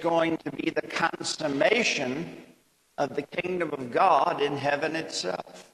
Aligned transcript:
going 0.00 0.36
to 0.38 0.50
be 0.50 0.70
the 0.70 0.82
consummation 0.82 2.36
of 2.98 3.14
the 3.14 3.22
kingdom 3.22 3.70
of 3.72 3.90
God 3.90 4.40
in 4.42 4.56
heaven 4.56 4.96
itself. 4.96 5.72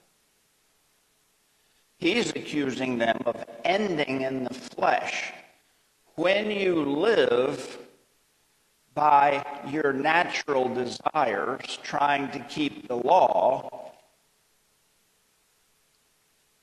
He's 1.98 2.30
accusing 2.30 2.98
them 2.98 3.20
of 3.24 3.44
ending 3.64 4.22
in 4.22 4.44
the 4.44 4.54
flesh. 4.54 5.32
When 6.14 6.50
you 6.50 6.84
live 6.84 7.78
by 8.94 9.44
your 9.68 9.92
natural 9.92 10.72
desires, 10.72 11.78
trying 11.82 12.30
to 12.32 12.38
keep 12.40 12.88
the 12.88 12.96
law, 12.96 13.92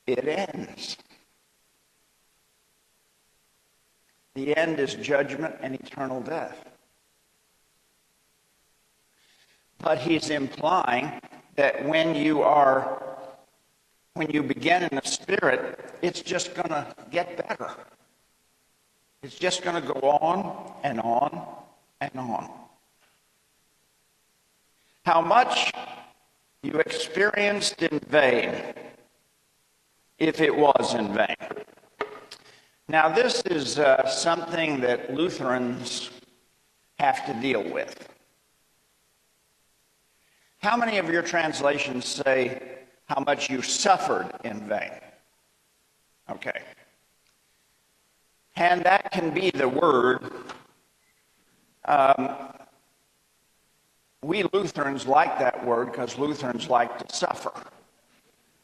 it 0.07 0.27
ends. 0.27 0.97
The 4.35 4.57
end 4.57 4.79
is 4.79 4.95
judgment 4.95 5.55
and 5.61 5.75
eternal 5.75 6.21
death. 6.21 6.72
But 9.83 9.97
he's 9.99 10.29
implying 10.29 11.11
that 11.55 11.85
when 11.85 12.15
you 12.15 12.41
are, 12.41 13.03
when 14.13 14.31
you 14.31 14.41
begin 14.41 14.83
in 14.83 14.95
the 14.95 15.07
Spirit, 15.07 15.93
it's 16.01 16.21
just 16.21 16.55
going 16.55 16.69
to 16.69 16.95
get 17.11 17.35
better. 17.47 17.69
It's 19.21 19.35
just 19.35 19.61
going 19.61 19.81
to 19.81 19.87
go 19.87 19.99
on 19.99 20.73
and 20.83 21.01
on 21.01 21.47
and 21.99 22.11
on. 22.17 22.49
How 25.05 25.19
much 25.19 25.73
you 26.61 26.79
experienced 26.79 27.83
in 27.83 27.99
vain, 27.99 28.55
if 30.17 30.39
it 30.39 30.55
was 30.55 30.93
in 30.93 31.13
vain. 31.13 31.35
Now, 32.87 33.09
this 33.09 33.41
is 33.41 33.79
uh, 33.79 34.07
something 34.07 34.79
that 34.79 35.13
Lutherans 35.13 36.09
have 36.99 37.25
to 37.25 37.33
deal 37.33 37.69
with. 37.69 38.12
How 40.63 40.77
many 40.77 40.97
of 40.97 41.09
your 41.09 41.21
translations 41.21 42.05
say 42.05 42.61
how 43.07 43.21
much 43.27 43.49
you 43.49 43.61
suffered 43.61 44.31
in 44.45 44.61
vain? 44.61 44.91
Okay. 46.31 46.61
And 48.55 48.81
that 48.85 49.11
can 49.11 49.31
be 49.31 49.51
the 49.51 49.67
word. 49.67 50.31
Um, 51.83 52.29
we 54.21 54.43
Lutherans 54.53 55.05
like 55.05 55.37
that 55.37 55.65
word 55.65 55.91
because 55.91 56.17
Lutherans 56.17 56.69
like 56.69 56.97
to 57.05 57.13
suffer. 57.13 57.51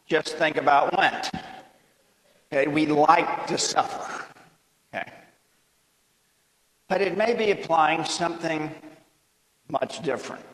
Just 0.08 0.38
think 0.38 0.56
about 0.56 0.98
Lent. 0.98 1.30
Okay, 2.54 2.70
we 2.70 2.86
like 2.86 3.46
to 3.48 3.58
suffer. 3.58 4.24
Okay. 4.96 5.12
But 6.88 7.02
it 7.02 7.18
may 7.18 7.34
be 7.34 7.52
applying 7.52 8.06
something 8.06 8.72
much 9.68 10.02
different 10.02 10.46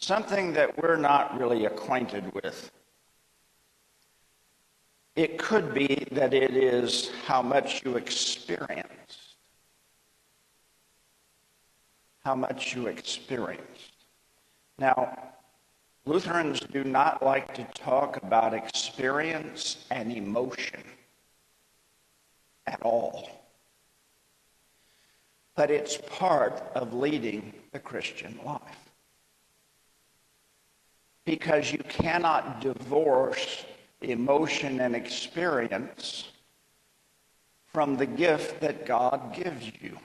something 0.00 0.52
that 0.54 0.76
we're 0.82 0.96
not 0.96 1.38
really 1.38 1.66
acquainted 1.66 2.32
with. 2.34 2.70
It 5.14 5.38
could 5.38 5.74
be 5.74 6.06
that 6.12 6.32
it 6.32 6.56
is 6.56 7.10
how 7.26 7.42
much 7.42 7.84
you 7.84 7.96
experienced. 7.96 9.36
How 12.24 12.34
much 12.34 12.74
you 12.74 12.86
experienced. 12.86 13.92
Now, 14.78 15.18
Lutherans 16.06 16.60
do 16.60 16.84
not 16.84 17.22
like 17.22 17.52
to 17.54 17.64
talk 17.74 18.16
about 18.22 18.54
experience 18.54 19.84
and 19.90 20.10
emotion 20.10 20.82
at 22.66 22.80
all. 22.82 23.28
But 25.56 25.70
it's 25.70 25.98
part 26.08 26.62
of 26.74 26.94
leading 26.94 27.52
the 27.72 27.78
Christian 27.78 28.38
life 28.44 28.79
because 31.30 31.70
you 31.70 31.78
cannot 31.88 32.60
divorce 32.60 33.64
emotion 34.00 34.80
and 34.80 34.96
experience 34.96 36.28
from 37.66 37.96
the 37.96 38.04
gift 38.04 38.60
that 38.60 38.84
God 38.84 39.32
gives 39.32 39.70
you. 39.80 39.96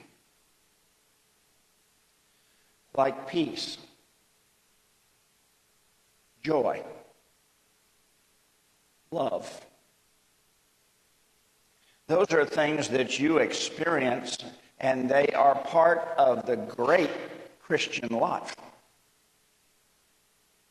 Like 2.96 3.26
peace, 3.26 3.76
joy, 6.44 6.84
love. 9.10 9.66
Those 12.06 12.30
are 12.30 12.44
things 12.44 12.86
that 12.90 13.18
you 13.18 13.38
experience, 13.38 14.38
and 14.78 15.10
they 15.10 15.26
are 15.34 15.56
part 15.56 16.06
of 16.18 16.46
the 16.46 16.56
great 16.56 17.10
Christian 17.60 18.10
life. 18.10 18.54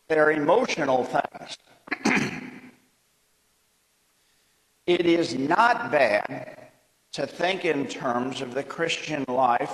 They're 0.07 0.31
emotional 0.31 1.03
things. 1.03 1.57
it 4.85 5.05
is 5.05 5.35
not 5.35 5.91
bad 5.91 6.69
to 7.13 7.25
think 7.25 7.65
in 7.65 7.87
terms 7.87 8.41
of 8.41 8.53
the 8.53 8.63
Christian 8.63 9.25
life 9.27 9.73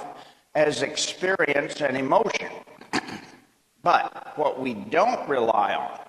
as 0.55 0.81
experience 0.83 1.81
and 1.81 1.97
emotion. 1.97 2.49
but 3.83 4.37
what 4.37 4.61
we 4.61 4.73
don't 4.73 5.27
rely 5.27 5.73
on 5.73 5.99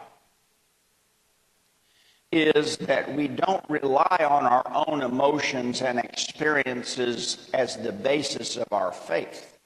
is 2.30 2.78
that 2.78 3.14
we 3.14 3.28
don't 3.28 3.64
rely 3.68 4.18
on 4.20 4.46
our 4.46 4.86
own 4.86 5.02
emotions 5.02 5.82
and 5.82 5.98
experiences 5.98 7.50
as 7.52 7.76
the 7.76 7.92
basis 7.92 8.56
of 8.56 8.66
our 8.72 8.90
faith. 8.90 9.58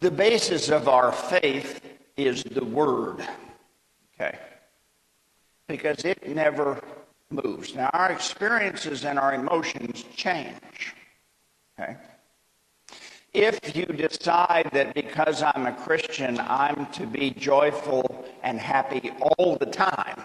The 0.00 0.10
basis 0.10 0.70
of 0.70 0.88
our 0.88 1.12
faith 1.12 1.80
is 2.16 2.44
the 2.44 2.64
Word. 2.64 3.26
Okay? 4.14 4.38
Because 5.68 6.04
it 6.04 6.26
never 6.28 6.82
moves. 7.30 7.74
Now, 7.74 7.90
our 7.92 8.12
experiences 8.12 9.04
and 9.04 9.18
our 9.18 9.34
emotions 9.34 10.04
change. 10.14 10.94
Okay? 11.78 11.96
If 13.32 13.74
you 13.74 13.86
decide 13.86 14.70
that 14.72 14.94
because 14.94 15.42
I'm 15.42 15.66
a 15.66 15.72
Christian, 15.72 16.38
I'm 16.38 16.86
to 16.92 17.06
be 17.06 17.30
joyful 17.30 18.24
and 18.44 18.60
happy 18.60 19.10
all 19.20 19.56
the 19.56 19.66
time, 19.66 20.22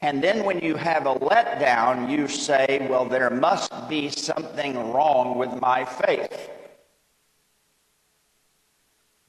and 0.00 0.22
then 0.22 0.44
when 0.44 0.60
you 0.60 0.76
have 0.76 1.06
a 1.06 1.14
letdown, 1.14 2.10
you 2.10 2.28
say, 2.28 2.86
well, 2.88 3.06
there 3.06 3.30
must 3.30 3.88
be 3.88 4.10
something 4.10 4.92
wrong 4.92 5.38
with 5.38 5.58
my 5.60 5.84
faith. 5.84 6.50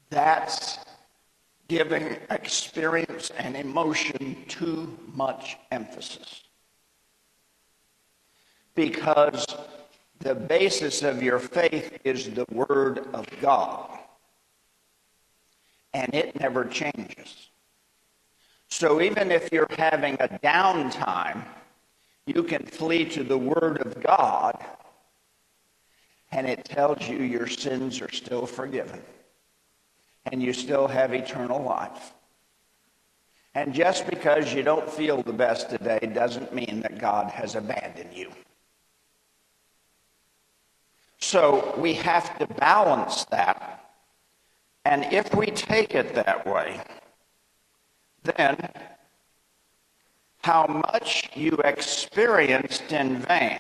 That's 0.10 0.80
giving 1.68 2.18
experience 2.30 3.32
and 3.38 3.56
emotion 3.56 4.38
too 4.48 4.98
much 5.14 5.58
emphasis. 5.72 6.44
Because 8.76 9.46
the 10.20 10.36
basis 10.36 11.04
of 11.04 11.22
your 11.22 11.40
faith 11.40 12.00
is 12.04 12.30
the 12.30 12.46
Word 12.52 13.08
of 13.14 13.28
God, 13.42 13.90
and 15.94 16.14
it 16.14 16.40
never 16.40 16.64
changes. 16.66 17.50
So 18.70 19.02
even 19.02 19.32
if 19.32 19.52
you're 19.52 19.68
having 19.78 20.16
a 20.20 20.28
downtime, 20.28 21.44
you 22.26 22.44
can 22.44 22.66
flee 22.66 23.06
to 23.06 23.24
the 23.24 23.38
Word 23.38 23.82
of 23.82 24.02
God, 24.02 24.64
and 26.32 26.48
it 26.48 26.66
tells 26.66 27.08
you 27.08 27.18
your 27.18 27.48
sins 27.48 28.02
are 28.02 28.12
still 28.12 28.46
forgiven 28.46 29.02
and 30.32 30.42
you 30.42 30.54
still 30.54 30.88
have 30.88 31.14
eternal 31.14 31.62
life. 31.62 32.14
And 33.56 33.74
just 33.74 34.08
because 34.08 34.54
you 34.54 34.62
don't 34.62 34.90
feel 34.90 35.24
the 35.24 35.34
best 35.34 35.70
today 35.70 36.00
doesn't 36.14 36.54
mean 36.54 36.82
that 36.82 37.00
God 37.00 37.32
has 37.32 37.56
abandoned 37.56 38.14
you. 38.14 38.32
So 41.20 41.74
we 41.78 41.94
have 41.94 42.38
to 42.38 42.46
balance 42.46 43.26
that. 43.26 43.92
And 44.86 45.12
if 45.12 45.34
we 45.34 45.48
take 45.48 45.96
it 45.96 46.14
that 46.14 46.46
way, 46.46 46.80
then 48.24 48.70
how 50.44 50.68
much 50.68 51.30
you 51.36 51.58
experienced 51.66 52.92
in 52.92 53.18
vain, 53.18 53.60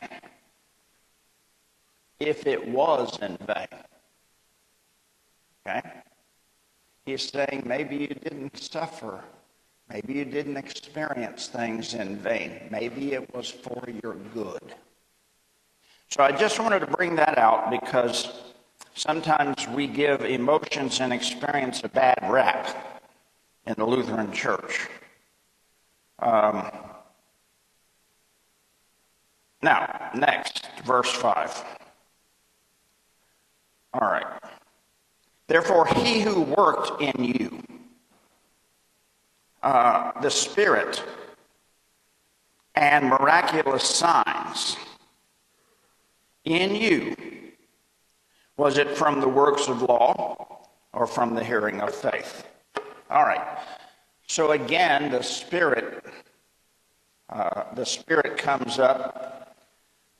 if 2.19 2.45
it 2.45 2.67
was 2.67 3.17
in 3.19 3.37
vain. 3.45 3.67
Okay? 5.65 5.81
He's 7.07 7.29
saying 7.29 7.63
maybe 7.65 7.95
you 7.95 8.07
didn't 8.09 8.57
suffer. 8.57 9.23
Maybe 9.89 10.15
you 10.15 10.25
didn't 10.25 10.57
experience 10.57 11.47
things 11.47 11.93
in 11.93 12.17
vain. 12.17 12.67
Maybe 12.69 13.13
it 13.13 13.33
was 13.33 13.49
for 13.49 13.81
your 14.03 14.15
good. 14.33 14.75
So 16.09 16.21
I 16.21 16.33
just 16.33 16.59
wanted 16.59 16.81
to 16.81 16.87
bring 16.87 17.15
that 17.15 17.37
out 17.37 17.71
because 17.71 18.41
sometimes 18.93 19.69
we 19.69 19.87
give 19.87 20.19
emotions 20.25 20.99
and 20.99 21.13
experience 21.13 21.81
a 21.85 21.87
bad 21.87 22.19
rap 22.29 23.01
in 23.65 23.75
the 23.77 23.85
Lutheran 23.85 24.33
Church. 24.33 24.89
Um, 26.19 26.69
now, 29.61 30.11
next, 30.13 30.67
verse 30.83 31.09
5. 31.13 31.63
All 33.93 34.01
right. 34.01 34.25
Therefore, 35.47 35.87
he 35.87 36.19
who 36.19 36.41
worked 36.41 37.01
in 37.01 37.23
you, 37.23 37.63
uh, 39.63 40.11
the 40.21 40.29
Spirit, 40.29 41.01
and 42.75 43.07
miraculous 43.07 43.83
signs 43.83 44.75
in 46.43 46.75
you, 46.75 47.15
was 48.57 48.77
it 48.77 48.89
from 48.97 49.21
the 49.21 49.27
works 49.27 49.69
of 49.69 49.81
law 49.83 50.67
or 50.91 51.07
from 51.07 51.33
the 51.33 51.43
hearing 51.43 51.79
of 51.79 51.95
faith? 51.95 52.45
All 53.09 53.23
right. 53.23 53.59
So 54.27 54.51
again, 54.51 55.11
the 55.11 55.23
Spirit, 55.23 56.03
uh, 57.29 57.73
the 57.73 57.85
Spirit 57.85 58.37
comes 58.37 58.79
up. 58.79 59.55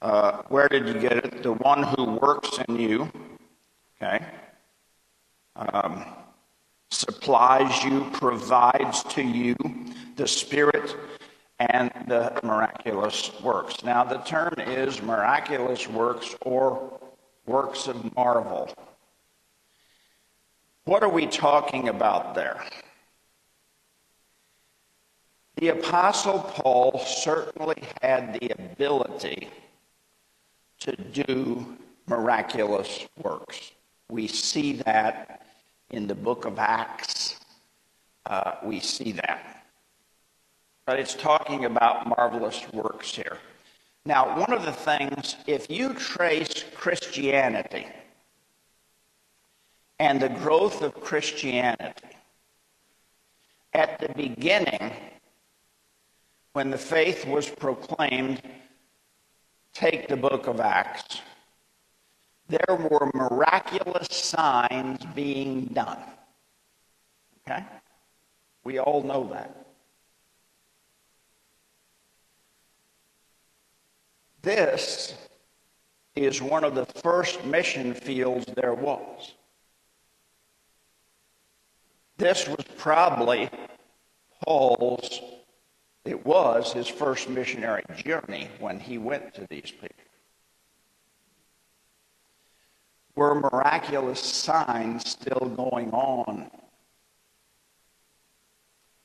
Uh, 0.02 0.44
where 0.48 0.70
did 0.70 0.88
you 0.88 0.94
get 0.94 1.14
it? 1.18 1.44
The 1.44 1.54
one 1.54 1.84
who 1.84 2.18
works 2.18 2.60
in 2.70 2.80
you. 2.80 3.12
Okay 4.02 4.24
um, 5.58 6.06
supplies 6.90 7.84
you, 7.84 8.10
provides 8.14 9.04
to 9.04 9.22
you 9.22 9.56
the 10.16 10.28
Spirit 10.28 10.96
and 11.60 11.92
the 12.08 12.40
miraculous 12.44 13.32
works. 13.42 13.84
Now, 13.84 14.04
the 14.04 14.20
term 14.20 14.54
is 14.60 15.02
miraculous 15.02 15.88
works 15.88 16.36
or 16.42 17.00
works 17.46 17.88
of 17.88 18.16
marvel. 18.16 18.74
What 20.86 21.04
are 21.04 21.10
we 21.10 21.26
talking 21.26 21.90
about 21.90 22.36
there? 22.36 22.64
The 25.56 25.70
Apostle 25.70 26.40
Paul 26.40 27.00
certainly 27.00 27.82
had 28.02 28.40
the 28.40 28.52
ability 28.52 29.50
to 30.80 30.96
do 30.96 31.78
miraculous 32.08 33.08
works. 33.22 33.72
We 34.10 34.28
see 34.28 34.74
that 34.86 35.47
in 35.90 36.08
the 36.08 36.16
book 36.16 36.46
of 36.46 36.60
Acts, 36.60 37.40
uh, 38.26 38.56
we 38.64 38.80
see 38.80 39.14
that. 39.14 39.64
But 40.86 41.00
it's 41.00 41.14
talking 41.14 41.66
about 41.66 42.08
marvelous 42.08 42.62
works 42.74 43.16
here. 43.16 43.38
Now, 44.06 44.40
one 44.40 44.54
of 44.54 44.66
the 44.66 44.72
things, 44.72 45.36
if 45.48 45.70
you 45.70 45.94
trace 45.94 46.64
Christianity 46.74 47.88
and 50.00 50.22
the 50.22 50.30
growth 50.30 50.82
of 50.82 50.94
Christianity, 51.02 52.08
at 53.74 54.00
the 54.00 54.10
beginning, 54.16 54.92
when 56.54 56.70
the 56.70 56.78
faith 56.78 57.26
was 57.28 57.50
proclaimed, 57.50 58.42
take 59.74 60.08
the 60.08 60.18
book 60.18 60.48
of 60.48 60.60
Acts 60.60 61.22
there 62.48 62.76
were 62.90 63.12
miraculous 63.14 64.08
signs 64.12 65.04
being 65.14 65.66
done. 65.66 66.00
Okay? 67.48 67.64
We 68.64 68.80
all 68.80 69.04
know 69.04 69.30
that. 69.34 69.66
This 74.42 75.14
is 76.16 76.42
one 76.42 76.64
of 76.64 76.74
the 76.74 76.86
first 76.86 77.44
mission 77.46 77.94
fields 77.94 78.46
there 78.56 78.74
was. 78.74 79.34
This 82.18 82.48
was 82.48 82.66
probably 82.78 83.50
Paul's, 84.44 85.22
it 86.06 86.26
was 86.26 86.74
his 86.74 86.88
first 86.88 87.30
missionary 87.30 87.84
journey 87.96 88.48
when 88.60 88.80
he 88.80 88.98
went 88.98 89.34
to 89.36 89.46
these 89.50 89.72
people. 89.72 89.97
Were 93.18 93.34
miraculous 93.34 94.20
signs 94.20 95.10
still 95.10 95.52
going 95.58 95.90
on 95.90 96.52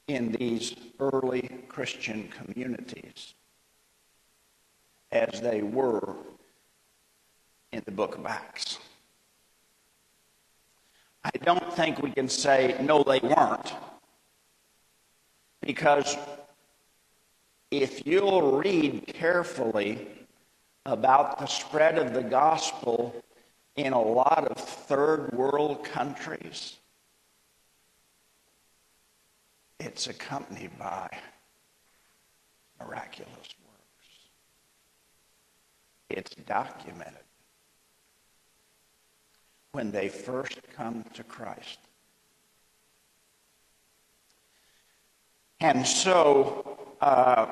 in 0.07 0.31
these 0.33 0.77
early 1.01 1.49
Christian 1.67 2.29
communities 2.29 3.33
as 5.11 5.41
they 5.41 5.63
were 5.63 6.15
in 7.73 7.83
the 7.87 7.91
book 7.91 8.19
of 8.19 8.27
Acts. 8.27 8.79
I 11.25 11.31
don't 11.43 11.73
think 11.73 12.03
we 12.03 12.11
can 12.11 12.29
say, 12.29 12.77
no, 12.83 13.03
they 13.03 13.21
weren't. 13.21 13.73
Because 15.63 16.19
if 17.71 18.07
you'll 18.07 18.59
read 18.59 19.07
carefully 19.07 20.07
about 20.85 21.39
the 21.39 21.47
spread 21.47 21.97
of 21.97 22.13
the 22.13 22.23
gospel 22.23 23.15
in 23.77 23.93
a 23.93 24.01
lot 24.01 24.47
of 24.49 24.57
third 24.57 25.33
world 25.33 25.85
countries, 25.85 26.77
it's 29.81 30.07
accompanied 30.07 30.79
by 30.79 31.09
miraculous 32.79 33.31
works. 33.67 34.09
It's 36.11 36.35
documented 36.35 37.17
when 39.73 39.91
they 39.91 40.09
first 40.09 40.61
come 40.77 41.05
to 41.15 41.25
Christ. 41.25 41.79
And 45.61 45.87
so 45.87 46.79
uh, 47.01 47.47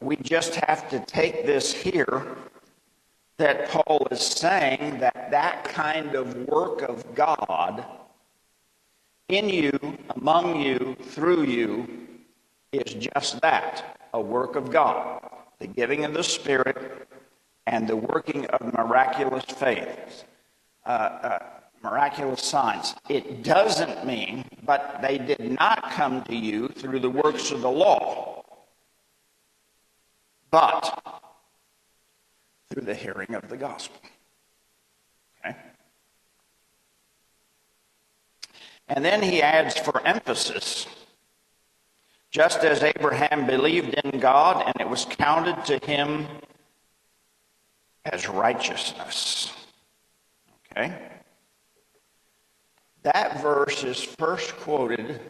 we 0.00 0.16
just 0.16 0.54
have 0.54 0.88
to 0.90 1.00
take 1.00 1.46
this 1.46 1.72
here 1.72 2.36
that 3.36 3.68
Paul 3.68 4.06
is 4.10 4.20
saying 4.20 4.98
that 5.00 5.30
that 5.30 5.64
kind 5.64 6.14
of 6.14 6.36
work 6.46 6.82
of 6.82 7.14
God 7.14 7.84
in 9.28 9.48
you, 9.48 9.78
among 10.10 10.60
you, 10.60 10.96
through 11.00 11.44
you, 11.44 11.88
is 12.72 12.94
just 12.94 13.40
that 13.40 13.98
a 14.12 14.20
work 14.20 14.56
of 14.56 14.70
God. 14.70 15.20
The 15.58 15.66
giving 15.66 16.04
of 16.04 16.14
the 16.14 16.22
Spirit 16.22 17.08
and 17.66 17.88
the 17.88 17.96
working 17.96 18.46
of 18.46 18.72
miraculous 18.74 19.44
faith, 19.44 20.24
uh, 20.84 20.88
uh, 20.88 21.38
miraculous 21.82 22.42
signs. 22.42 22.94
It 23.08 23.42
doesn't 23.42 24.06
mean, 24.06 24.44
but 24.64 24.98
they 25.00 25.18
did 25.18 25.52
not 25.52 25.90
come 25.92 26.22
to 26.24 26.34
you 26.34 26.68
through 26.68 27.00
the 27.00 27.10
works 27.10 27.50
of 27.50 27.62
the 27.62 27.70
law, 27.70 28.44
but 30.50 31.22
through 32.70 32.84
the 32.84 32.94
hearing 32.94 33.34
of 33.34 33.48
the 33.48 33.56
gospel. 33.56 34.00
Okay? 35.44 35.56
And 38.88 39.04
then 39.04 39.22
he 39.22 39.42
adds 39.42 39.78
for 39.78 40.06
emphasis, 40.06 40.86
just 42.30 42.64
as 42.64 42.82
Abraham 42.82 43.46
believed 43.46 43.94
in 43.94 44.20
God 44.20 44.62
and 44.66 44.74
it 44.80 44.88
was 44.88 45.04
counted 45.04 45.64
to 45.66 45.84
him 45.86 46.26
as 48.04 48.28
righteousness. 48.28 49.52
Okay? 50.70 50.94
That 53.02 53.42
verse 53.42 53.84
is 53.84 54.02
first 54.02 54.56
quoted 54.56 55.20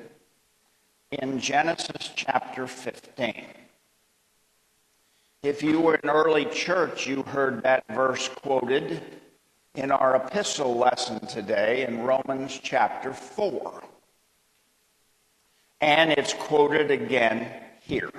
in 1.11 1.38
Genesis 1.41 2.11
chapter 2.14 2.67
15. 2.67 3.47
If 5.45 5.63
you 5.63 5.79
were 5.79 5.97
in 5.97 6.09
early 6.09 6.47
church, 6.47 7.07
you 7.07 7.23
heard 7.23 7.63
that 7.65 7.85
verse 7.91 8.31
quoted 8.31 9.03
in 9.75 9.91
our 9.91 10.17
epistle 10.17 10.75
lesson 10.75 11.21
today 11.27 11.87
in 11.87 12.01
Romans 12.01 12.59
chapter 12.63 13.13
4. 13.13 13.83
And 15.83 16.13
it's 16.13 16.33
quoted 16.33 16.91
again 16.91 17.47
here. 17.83 18.11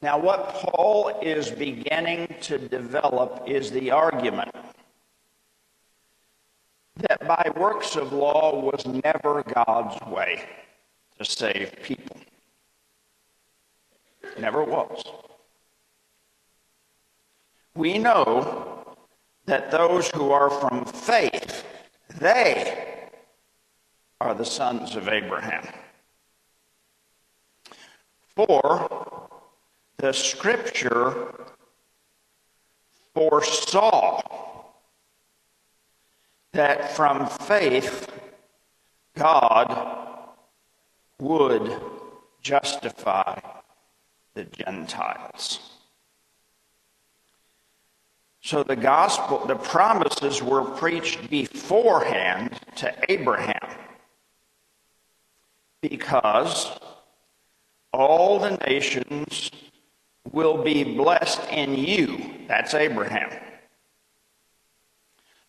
Now, 0.00 0.18
what 0.18 0.48
Paul 0.54 1.12
is 1.20 1.50
beginning 1.50 2.34
to 2.40 2.56
develop 2.56 3.42
is 3.46 3.70
the 3.70 3.90
argument 3.90 4.54
that 6.96 7.20
by 7.28 7.52
works 7.54 7.96
of 7.96 8.14
law 8.14 8.58
was 8.58 8.86
never 8.86 9.42
God's 9.42 10.00
way 10.06 10.42
to 11.18 11.24
save 11.26 11.82
people. 11.82 12.16
Never 14.38 14.64
was 14.64 15.04
we 17.74 17.98
know 17.98 18.84
that 19.46 19.70
those 19.70 20.10
who 20.10 20.30
are 20.30 20.50
from 20.50 20.84
faith, 20.84 21.64
they 22.18 23.08
are 24.20 24.34
the 24.34 24.44
sons 24.44 24.96
of 24.96 25.08
Abraham. 25.08 25.66
For 28.34 28.88
the 29.96 30.12
scripture 30.12 31.34
foresaw 33.14 34.22
that 36.52 36.96
from 36.96 37.26
faith 37.26 38.10
God 39.14 40.28
would 41.18 41.80
justify 42.40 43.38
the 44.34 44.44
Gentiles. 44.44 45.69
So 48.42 48.62
the 48.62 48.76
gospel, 48.76 49.44
the 49.46 49.56
promises 49.56 50.42
were 50.42 50.64
preached 50.64 51.28
beforehand 51.28 52.58
to 52.76 52.92
Abraham 53.08 53.68
because 55.82 56.78
all 57.92 58.38
the 58.38 58.56
nations 58.66 59.50
will 60.32 60.62
be 60.62 60.84
blessed 60.84 61.40
in 61.50 61.74
you. 61.74 62.18
That's 62.48 62.74
Abraham. 62.74 63.30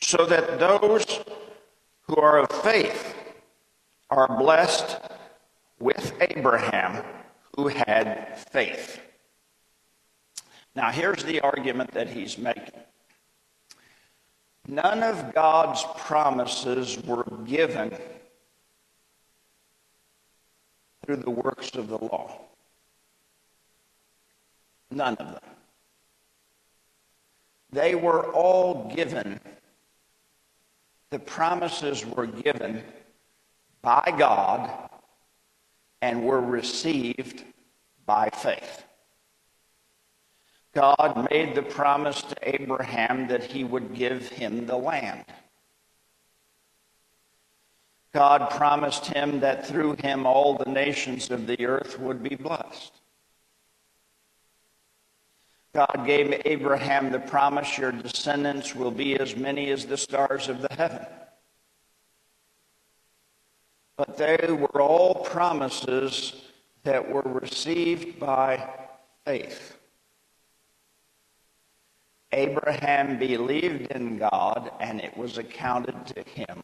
So 0.01 0.25
that 0.25 0.60
those 0.60 1.21
who 2.07 2.15
are 2.15 2.39
of 2.39 2.51
faith 2.63 3.15
are 4.10 4.38
blessed 4.38 4.98
with 5.79 6.13
Abraham 6.19 7.03
who 7.55 7.67
had 7.67 8.38
faith. 8.51 9.00
Now, 10.75 10.92
here's 10.92 11.24
the 11.24 11.42
argument 11.42 11.92
that 11.92 12.10
he's 12.10 12.38
making. 12.38 12.82
None 14.68 15.04
of 15.04 15.34
God's 15.34 15.84
promises 15.98 17.01
were 17.04 17.25
given 17.46 17.98
through 21.06 21.18
the 21.18 21.30
works 21.30 21.72
of 21.75 21.88
the 21.88 21.98
law. 21.98 22.40
None 24.92 25.16
of 25.16 25.28
them. 25.32 25.51
They 27.72 27.96
were 27.96 28.32
all 28.32 28.94
given, 28.94 29.40
the 31.10 31.20
promises 31.20 32.06
were 32.06 32.28
given 32.28 32.84
by 33.82 34.13
God 34.18 34.90
and 36.01 36.24
were 36.24 36.42
received 36.42 37.44
by 38.06 38.30
faith. 38.30 38.84
God 40.74 41.28
made 41.30 41.56
the 41.56 41.63
promise 41.63 42.22
to 42.22 42.36
Abraham 42.44 43.28
that 43.28 43.44
he 43.44 43.63
would 43.63 43.94
give 43.94 44.30
him 44.30 44.66
the 44.66 44.78
land. 44.78 45.25
God 48.13 48.50
promised 48.51 49.08
him 49.08 49.40
that 49.42 49.68
through 49.68 49.96
him 50.00 50.25
all 50.25 50.56
the 50.56 50.70
nations 50.70 51.30
of 51.32 51.48
the 51.48 51.66
earth 51.66 52.00
would 52.00 52.22
be 52.24 52.36
blessed. 52.36 52.94
God 55.74 56.04
gave 56.06 56.42
Abraham 56.44 57.12
the 57.12 57.20
promise 57.20 57.78
your 57.78 57.94
descendants 57.94 58.75
will 58.75 58.92
be 58.92 59.18
as 59.18 59.38
many 59.38 59.70
as 59.70 59.86
the 59.86 59.98
stars 59.98 60.50
of 60.50 60.62
the 60.62 60.74
heaven. 60.74 61.06
But 63.96 64.18
they 64.18 64.38
were 64.50 64.82
all 64.82 65.16
promises 65.16 66.34
that 66.84 67.10
were 67.10 67.22
received 67.22 68.20
by 68.20 68.68
faith. 69.25 69.78
Abraham 72.33 73.17
believed 73.17 73.91
in 73.91 74.17
God, 74.17 74.71
and 74.79 75.01
it 75.01 75.15
was 75.17 75.38
accounted 75.38 75.95
to 76.07 76.23
him 76.23 76.63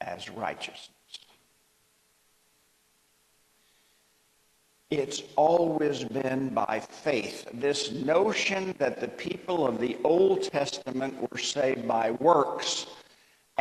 as 0.00 0.28
righteousness. 0.30 0.90
It's 4.90 5.22
always 5.36 6.04
been 6.04 6.48
by 6.48 6.80
faith. 6.80 7.46
This 7.52 7.92
notion 7.92 8.74
that 8.78 9.00
the 9.00 9.08
people 9.08 9.66
of 9.66 9.80
the 9.80 9.98
Old 10.02 10.42
Testament 10.44 11.14
were 11.30 11.38
saved 11.38 11.86
by 11.86 12.12
works 12.12 12.86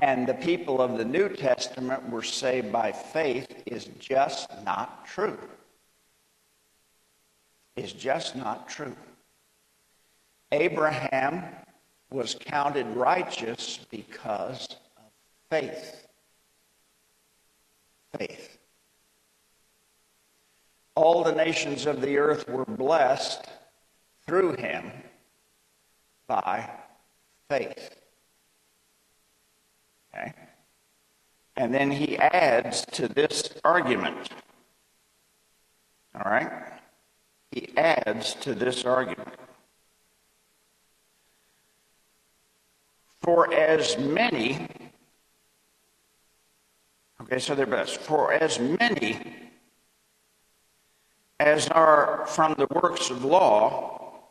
and 0.02 0.28
the 0.28 0.36
people 0.36 0.80
of 0.80 0.98
the 0.98 1.06
New 1.06 1.28
Testament 1.30 2.08
were 2.10 2.22
saved 2.22 2.72
by 2.72 2.92
faith 2.92 3.64
is 3.66 3.86
just 4.00 4.48
not 4.64 5.06
true. 5.08 5.40
Is 7.76 7.94
just 7.94 8.36
not 8.36 8.70
true. 8.70 8.96
Abraham 10.52 11.44
was 12.10 12.36
counted 12.40 12.88
righteous 12.96 13.80
because 13.92 14.68
of 14.98 15.04
faith. 15.50 16.08
Faith. 18.18 18.58
All 20.96 21.24
the 21.24 21.36
nations 21.36 21.86
of 21.86 22.02
the 22.02 22.18
earth 22.18 22.48
were 22.48 22.66
blessed 22.66 23.46
through 24.26 24.56
him 24.56 24.92
by 26.28 26.70
faith. 27.50 27.96
Okay? 30.14 30.34
And 31.56 31.74
then 31.74 31.92
he 31.92 32.18
adds 32.18 32.86
to 32.94 33.08
this 33.08 33.50
argument. 33.64 34.30
All 36.16 36.32
right? 36.32 36.52
He 37.52 37.70
adds 37.78 38.34
to 38.36 38.56
this 38.56 38.86
argument. 38.86 39.30
For 43.28 43.54
as 43.54 43.98
many, 43.98 44.70
okay, 47.24 47.40
so 47.40 47.56
they're 47.56 47.66
best. 47.66 48.00
For 48.00 48.32
as 48.32 48.58
many 48.58 49.20
as 51.38 51.68
are 51.68 52.26
from 52.28 52.54
the 52.54 52.68
works 52.72 53.10
of 53.10 53.26
law 53.26 54.30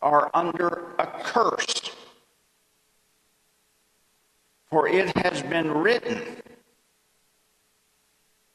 are 0.00 0.30
under 0.32 0.94
a 0.98 1.06
curse. 1.22 1.90
For 4.70 4.88
it 4.88 5.14
has 5.18 5.42
been 5.42 5.70
written 5.70 6.22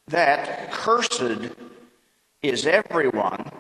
that 0.07 0.71
cursed 0.71 1.51
is 2.41 2.65
everyone 2.65 3.51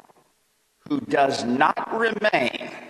who 0.87 1.01
does 1.01 1.43
not 1.43 1.95
remain 1.95 2.88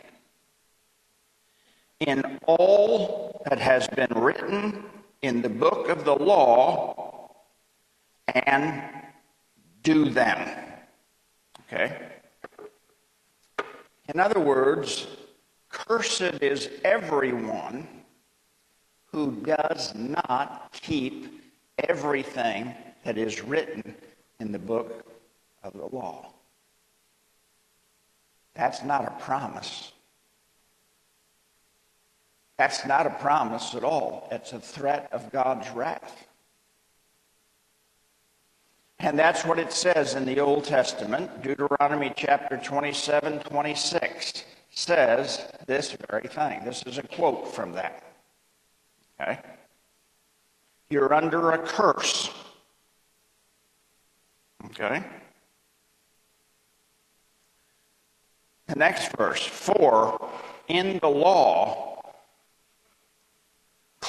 in 1.99 2.39
all 2.45 3.41
that 3.49 3.59
has 3.59 3.87
been 3.89 4.11
written 4.15 4.85
in 5.21 5.41
the 5.41 5.49
book 5.49 5.89
of 5.89 6.05
the 6.05 6.15
law 6.15 7.31
and 8.27 8.81
do 9.83 10.09
them. 10.09 10.49
Okay? 11.61 11.97
In 14.07 14.19
other 14.19 14.39
words, 14.39 15.07
cursed 15.69 16.41
is 16.41 16.69
everyone 16.83 17.87
who 19.11 19.31
does 19.43 19.93
not 19.95 20.69
keep 20.71 21.41
everything 21.79 22.73
that 23.03 23.17
is 23.17 23.43
written 23.43 23.95
in 24.39 24.51
the 24.51 24.59
book 24.59 25.05
of 25.63 25.73
the 25.73 25.95
law. 25.95 26.31
That's 28.53 28.83
not 28.83 29.05
a 29.05 29.23
promise. 29.23 29.93
That's 32.59 32.85
not 32.85 33.07
a 33.07 33.11
promise 33.11 33.73
at 33.73 33.85
all. 33.85 34.27
It's 34.33 34.51
a 34.51 34.59
threat 34.59 35.07
of 35.13 35.31
God's 35.31 35.69
wrath. 35.69 36.27
And 38.99 39.17
that's 39.17 39.45
what 39.45 39.59
it 39.59 39.71
says 39.71 40.15
in 40.15 40.25
the 40.25 40.41
Old 40.41 40.65
Testament. 40.65 41.41
Deuteronomy 41.41 42.11
chapter 42.17 42.57
27, 42.57 43.39
26 43.39 44.43
says 44.71 45.47
this 45.67 45.95
very 46.09 46.27
thing. 46.27 46.65
This 46.65 46.83
is 46.83 46.97
a 46.97 47.03
quote 47.03 47.47
from 47.47 47.71
that. 47.71 48.03
Okay? 49.21 49.39
You're 50.89 51.13
under 51.13 51.51
a 51.51 51.59
curse. 51.59 52.29
Okay? 54.65 55.01
The 58.67 58.75
next 58.75 59.15
verse, 59.15 59.45
for 59.45 60.29
in 60.67 60.99
the 60.99 61.07
law, 61.07 61.89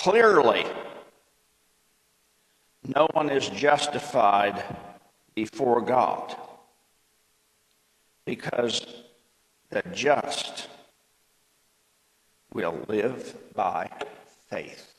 clearly, 0.00 0.64
no 2.86 3.06
one 3.12 3.28
is 3.28 3.50
justified 3.50 4.64
before 5.34 5.82
God 5.82 6.34
because 8.24 8.86
the 9.68 9.82
just 9.92 10.68
will 12.54 12.78
live 12.88 13.34
by 13.54 13.90
faith 14.48 14.94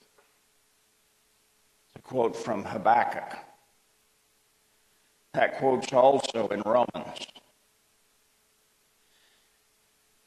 A 1.95 1.99
quote 1.99 2.35
from 2.35 2.63
Habakkuk. 2.63 3.39
That 5.33 5.57
quote's 5.57 5.91
also 5.91 6.47
in 6.49 6.61
Romans. 6.61 7.25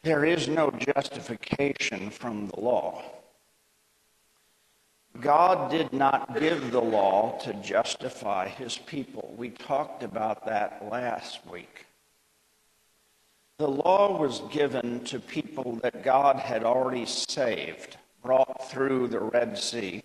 There 0.02 0.24
is 0.24 0.48
no 0.48 0.72
justification 0.72 2.10
from 2.10 2.48
the 2.48 2.60
law. 2.60 3.02
God 5.20 5.70
did 5.70 5.92
not 5.92 6.38
give 6.38 6.70
the 6.70 6.80
law 6.80 7.38
to 7.44 7.54
justify 7.54 8.48
his 8.48 8.76
people. 8.78 9.34
We 9.36 9.50
talked 9.50 10.02
about 10.02 10.46
that 10.46 10.88
last 10.90 11.46
week. 11.46 11.86
The 13.58 13.68
law 13.68 14.18
was 14.18 14.42
given 14.50 15.04
to 15.04 15.20
people 15.20 15.78
that 15.82 16.02
God 16.02 16.36
had 16.36 16.64
already 16.64 17.06
saved, 17.06 17.96
brought 18.22 18.68
through 18.68 19.08
the 19.08 19.20
Red 19.20 19.56
Sea 19.56 20.02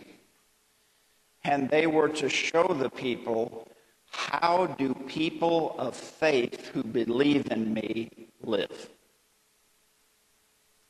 and 1.43 1.69
they 1.69 1.87
were 1.87 2.09
to 2.09 2.29
show 2.29 2.67
the 2.67 2.89
people 2.89 3.67
how 4.11 4.75
do 4.77 4.93
people 4.93 5.75
of 5.77 5.95
faith 5.95 6.67
who 6.69 6.83
believe 6.83 7.51
in 7.51 7.73
me 7.73 8.09
live? 8.41 8.89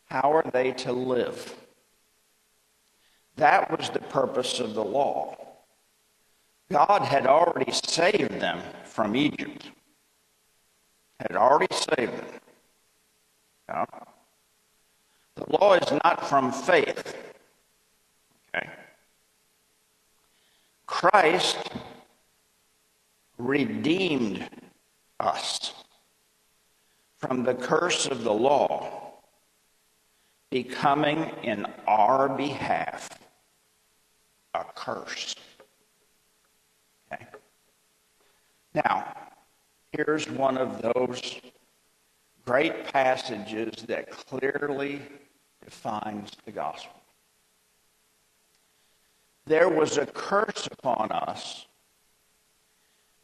How 0.06 0.34
are 0.34 0.50
they 0.52 0.72
to 0.72 0.92
live? 0.92 1.56
That 3.40 3.72
was 3.72 3.90
the 3.90 4.02
purpose 4.02 4.60
of 4.60 4.74
the 4.74 4.84
law. 4.84 5.34
God 6.70 7.04
had 7.04 7.26
already 7.26 7.72
saved 7.72 8.42
them 8.42 8.62
from 8.84 9.16
Egypt, 9.16 9.72
had 11.22 11.38
already 11.38 11.74
saved 11.74 12.18
them. 12.18 12.26
Yeah. 13.70 13.86
The 15.36 15.58
law 15.58 15.76
is 15.76 15.90
not 16.04 16.28
from 16.28 16.52
faith. 16.52 17.16
Okay. 18.54 18.70
Christ 20.86 21.72
redeemed 23.38 24.50
us 25.22 25.74
from 27.20 27.44
the 27.44 27.56
curse 27.56 28.06
of 28.06 28.26
the 28.26 28.34
law, 28.34 29.14
becoming 30.52 31.32
in 31.44 31.66
our 31.88 32.28
behalf 32.28 33.10
a 34.54 34.64
curse. 34.76 35.36
Okay? 37.12 37.26
Now, 38.74 39.16
here's 39.92 40.30
one 40.30 40.58
of 40.58 40.82
those 40.82 41.40
great 42.46 42.86
passages 42.86 43.84
that 43.88 44.10
clearly 44.12 45.02
defines 45.64 46.32
the 46.46 46.52
gospel. 46.52 46.94
There 49.46 49.70
was 49.70 49.98
a 49.98 50.06
curse 50.06 50.68
upon 50.72 51.12
us 51.12 51.66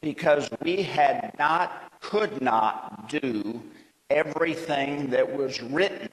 because 0.00 0.48
we 0.62 0.82
had 0.82 1.32
not, 1.38 1.92
could 2.00 2.40
not 2.40 3.08
do 3.08 3.62
everything 4.10 5.10
that 5.10 5.36
was 5.36 5.62
written 5.62 6.08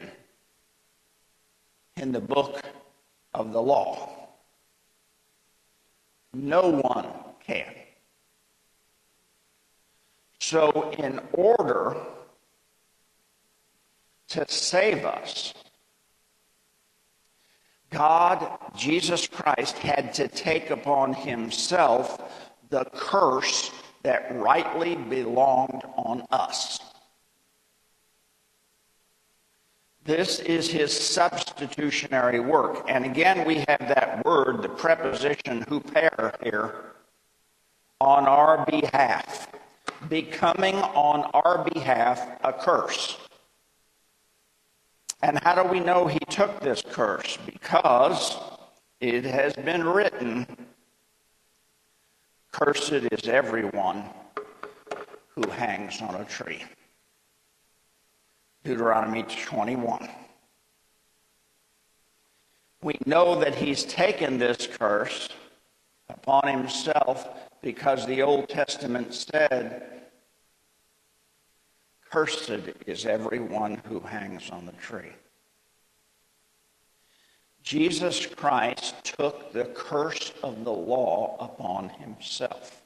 in 1.98 2.12
the 2.12 2.22
book 2.22 2.62
of 3.34 3.54
the 3.54 3.62
law. 3.62 4.23
No 6.34 6.70
one 6.70 7.08
can. 7.46 7.74
So, 10.40 10.92
in 10.98 11.22
order 11.32 11.96
to 14.30 14.46
save 14.48 15.06
us, 15.06 15.54
God, 17.92 18.58
Jesus 18.76 19.28
Christ, 19.28 19.78
had 19.78 20.14
to 20.16 20.28
take 20.28 20.72
upon 20.72 21.14
himself 21.14 22.20
the 22.70 22.86
curse 22.86 23.70
that 24.02 24.36
rightly 24.36 24.96
belonged 24.96 25.84
on 25.96 26.26
us. 26.32 26.80
This 30.06 30.40
is 30.40 30.70
his 30.70 30.92
substitutionary 30.92 32.42
work. 32.42 32.84
And 32.90 33.06
again, 33.06 33.48
we 33.48 33.64
have 33.68 33.80
that 33.80 34.26
word, 34.26 34.62
the 34.62 34.70
preposition 34.70 35.64
huper 35.64 36.44
here, 36.44 36.74
on 38.02 38.26
our 38.26 38.66
behalf, 38.66 39.48
becoming 40.10 40.76
on 40.76 41.22
our 41.34 41.64
behalf 41.74 42.38
a 42.44 42.52
curse. 42.52 43.18
And 45.22 45.40
how 45.40 45.64
do 45.64 45.70
we 45.70 45.80
know 45.80 46.06
he 46.06 46.20
took 46.30 46.60
this 46.60 46.82
curse? 46.82 47.38
Because 47.46 48.38
it 49.00 49.24
has 49.24 49.54
been 49.54 49.86
written, 49.86 50.46
Cursed 52.52 52.92
is 52.92 53.30
everyone 53.30 54.04
who 55.30 55.50
hangs 55.50 56.02
on 56.02 56.16
a 56.16 56.26
tree. 56.26 56.64
Deuteronomy 58.64 59.24
21. 59.24 60.10
We 62.82 62.98
know 63.06 63.40
that 63.40 63.56
he's 63.56 63.84
taken 63.84 64.38
this 64.38 64.68
curse 64.68 65.30
upon 66.10 66.48
himself 66.48 67.28
because 67.62 68.06
the 68.06 68.22
Old 68.22 68.48
Testament 68.48 69.14
said, 69.14 69.90
Cursed 72.10 72.52
is 72.86 73.06
everyone 73.06 73.82
who 73.86 74.00
hangs 74.00 74.50
on 74.50 74.66
the 74.66 74.72
tree. 74.74 75.14
Jesus 77.64 78.26
Christ 78.26 78.96
took 79.04 79.52
the 79.52 79.66
curse 79.66 80.34
of 80.44 80.64
the 80.64 80.72
law 80.72 81.38
upon 81.40 81.90
himself. 81.90 82.84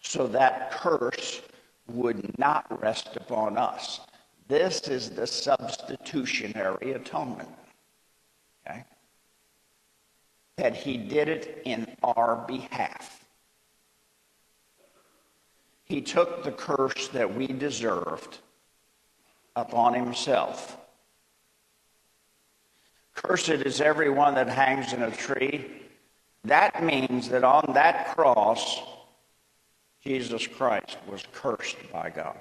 So 0.00 0.26
that 0.28 0.70
curse 0.70 1.42
would 1.88 2.38
not 2.38 2.66
rest 2.82 3.16
upon 3.16 3.56
us. 3.56 4.00
This 4.48 4.88
is 4.88 5.10
the 5.10 5.26
substitutionary 5.26 6.92
atonement. 6.92 7.48
Okay? 8.66 8.84
That 10.56 10.74
he 10.74 10.96
did 10.96 11.28
it 11.28 11.62
in 11.64 11.86
our 12.02 12.44
behalf. 12.46 13.24
He 15.84 16.00
took 16.00 16.42
the 16.42 16.52
curse 16.52 17.08
that 17.08 17.32
we 17.32 17.46
deserved 17.46 18.38
upon 19.54 19.94
himself. 19.94 20.76
Cursed 23.14 23.48
is 23.48 23.80
everyone 23.80 24.34
that 24.34 24.48
hangs 24.48 24.92
in 24.92 25.02
a 25.02 25.10
tree. 25.10 25.66
That 26.44 26.84
means 26.84 27.28
that 27.30 27.44
on 27.44 27.72
that 27.74 28.14
cross, 28.14 28.80
Jesus 30.06 30.46
Christ 30.46 30.98
was 31.08 31.24
cursed 31.32 31.78
by 31.92 32.10
God. 32.10 32.38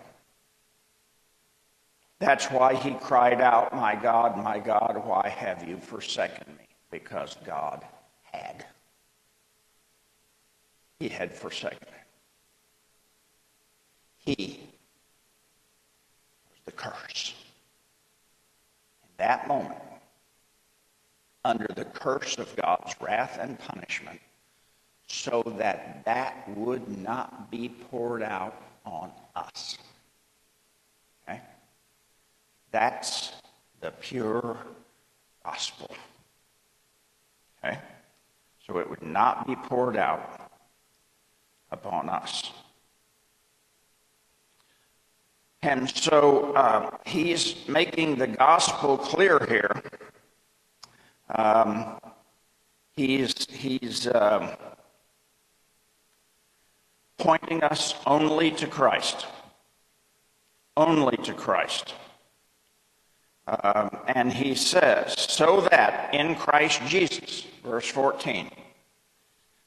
That's 2.20 2.46
why 2.52 2.76
he 2.76 2.94
cried 2.94 3.42
out, 3.42 3.76
My 3.76 3.96
God, 3.96 4.38
my 4.38 4.60
God, 4.60 5.02
why 5.04 5.28
have 5.30 5.68
you 5.68 5.78
forsaken 5.78 6.46
me? 6.60 6.68
Because 6.92 7.36
God 7.44 7.84
had. 8.22 8.66
He 11.00 11.10
had 11.10 11.34
forsaken 11.34 11.88
him. 11.88 12.06
He 14.18 14.60
was 16.52 16.60
the 16.66 16.72
curse. 16.72 17.34
In 19.02 19.10
that 19.18 19.48
moment, 19.48 19.82
under 21.44 21.68
the 21.76 21.86
curse 21.86 22.38
of 22.38 22.56
God's 22.56 22.94
wrath 23.02 23.40
and 23.42 23.58
punishment, 23.58 24.20
so 25.08 25.44
that 25.58 26.04
that 26.06 26.48
would 26.50 26.98
not 26.98 27.52
be 27.52 27.70
poured 27.70 28.24
out 28.24 28.62
on 28.86 29.12
us. 29.36 29.78
Okay? 31.24 31.42
That's 32.72 33.34
the 33.82 33.92
pure 33.92 34.58
gospel. 35.44 35.96
Okay? 37.64 37.78
So 38.66 38.80
it 38.80 38.90
would 38.90 39.04
not 39.04 39.46
be 39.48 39.56
poured 39.56 39.98
out 39.98 40.52
upon 41.72 42.10
us. 42.10 42.52
And 45.62 45.90
so 45.90 46.54
uh, 46.54 46.92
he's 47.06 47.68
making 47.68 48.18
the 48.18 48.28
gospel 48.28 48.98
clear 48.98 49.44
here. 49.50 49.82
Um, 51.34 52.00
he's 52.96 53.34
he's 53.50 54.08
um, 54.14 54.52
pointing 57.18 57.64
us 57.64 57.96
only 58.06 58.52
to 58.52 58.68
Christ. 58.68 59.26
Only 60.78 61.18
to 61.18 61.34
Christ. 61.34 61.94
Um, 63.48 63.96
and 64.08 64.34
he 64.34 64.56
says, 64.56 65.14
so 65.18 65.62
that 65.72 66.14
in 66.14 66.36
Christ 66.36 66.82
Jesus, 66.88 67.46
verse 67.64 67.88
14, 67.90 68.50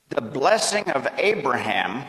the 0.09 0.21
blessing 0.21 0.89
of 0.91 1.07
Abraham 1.17 2.05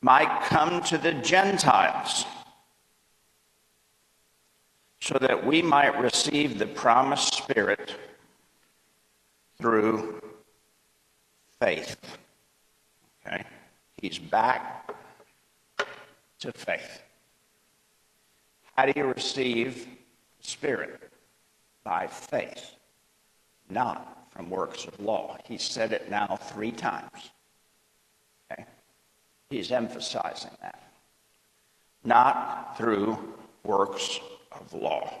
might 0.00 0.42
come 0.44 0.82
to 0.84 0.96
the 0.96 1.12
Gentiles, 1.12 2.24
so 5.00 5.18
that 5.18 5.44
we 5.44 5.60
might 5.60 5.98
receive 6.00 6.58
the 6.58 6.66
promised 6.66 7.34
Spirit 7.34 7.96
through 9.58 10.22
faith. 11.58 11.96
Okay? 13.26 13.44
He's 14.00 14.18
back 14.18 14.90
to 16.40 16.52
faith. 16.52 17.02
How 18.76 18.86
do 18.86 18.92
you 18.96 19.04
receive 19.04 19.86
the 20.40 20.48
Spirit? 20.48 21.12
By 21.84 22.06
faith, 22.06 22.76
not 23.68 24.28
from 24.30 24.48
works 24.50 24.84
of 24.84 24.98
law. 25.00 25.36
He 25.44 25.58
said 25.58 25.92
it 25.92 26.10
now 26.10 26.38
three 26.52 26.72
times. 26.72 27.30
Okay? 28.50 28.64
He's 29.48 29.72
emphasizing 29.72 30.50
that. 30.62 30.82
Not 32.04 32.76
through 32.78 33.18
works 33.64 34.20
of 34.52 34.72
law. 34.72 35.12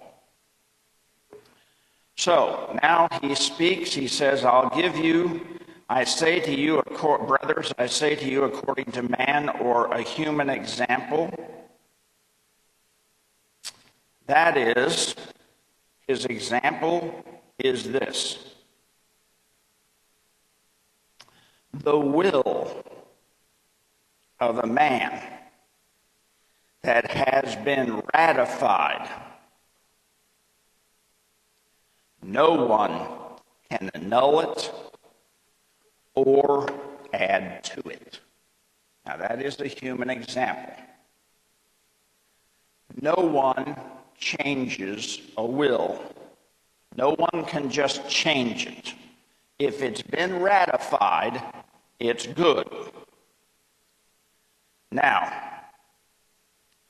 So 2.16 2.78
now 2.82 3.08
he 3.22 3.34
speaks. 3.34 3.92
He 3.92 4.06
says, 4.06 4.44
I'll 4.44 4.70
give 4.70 4.96
you 4.96 5.46
I 5.90 6.04
say 6.04 6.38
to 6.38 6.54
you, 6.54 6.80
brothers, 6.86 7.74
I 7.76 7.86
say 7.86 8.14
to 8.14 8.24
you 8.24 8.44
according 8.44 8.92
to 8.92 9.02
man 9.02 9.48
or 9.48 9.86
a 9.86 10.00
human 10.00 10.48
example. 10.48 11.34
That 14.26 14.56
is, 14.56 15.16
His 16.06 16.26
example 16.26 17.24
is 17.58 17.90
this 17.90 18.38
the 21.74 21.98
will 21.98 22.84
of 24.38 24.58
a 24.58 24.66
man 24.68 25.20
that 26.82 27.10
has 27.10 27.56
been 27.64 28.00
ratified. 28.14 29.10
No 32.22 32.52
one 32.64 33.08
can 33.68 33.90
annul 33.92 34.38
it 34.40 34.89
or 36.26 36.68
add 37.12 37.64
to 37.64 37.88
it. 37.88 38.20
Now, 39.06 39.16
that 39.16 39.42
is 39.42 39.60
a 39.60 39.66
human 39.66 40.10
example. 40.10 40.74
No 43.00 43.14
one 43.14 43.76
changes 44.18 45.20
a 45.36 45.44
will, 45.44 46.02
no 46.96 47.14
one 47.14 47.44
can 47.46 47.70
just 47.70 48.08
change 48.08 48.66
it. 48.66 48.94
If 49.58 49.82
it's 49.82 50.02
been 50.02 50.40
ratified, 50.40 51.42
it's 51.98 52.26
good. 52.26 52.68
Now, 54.90 55.32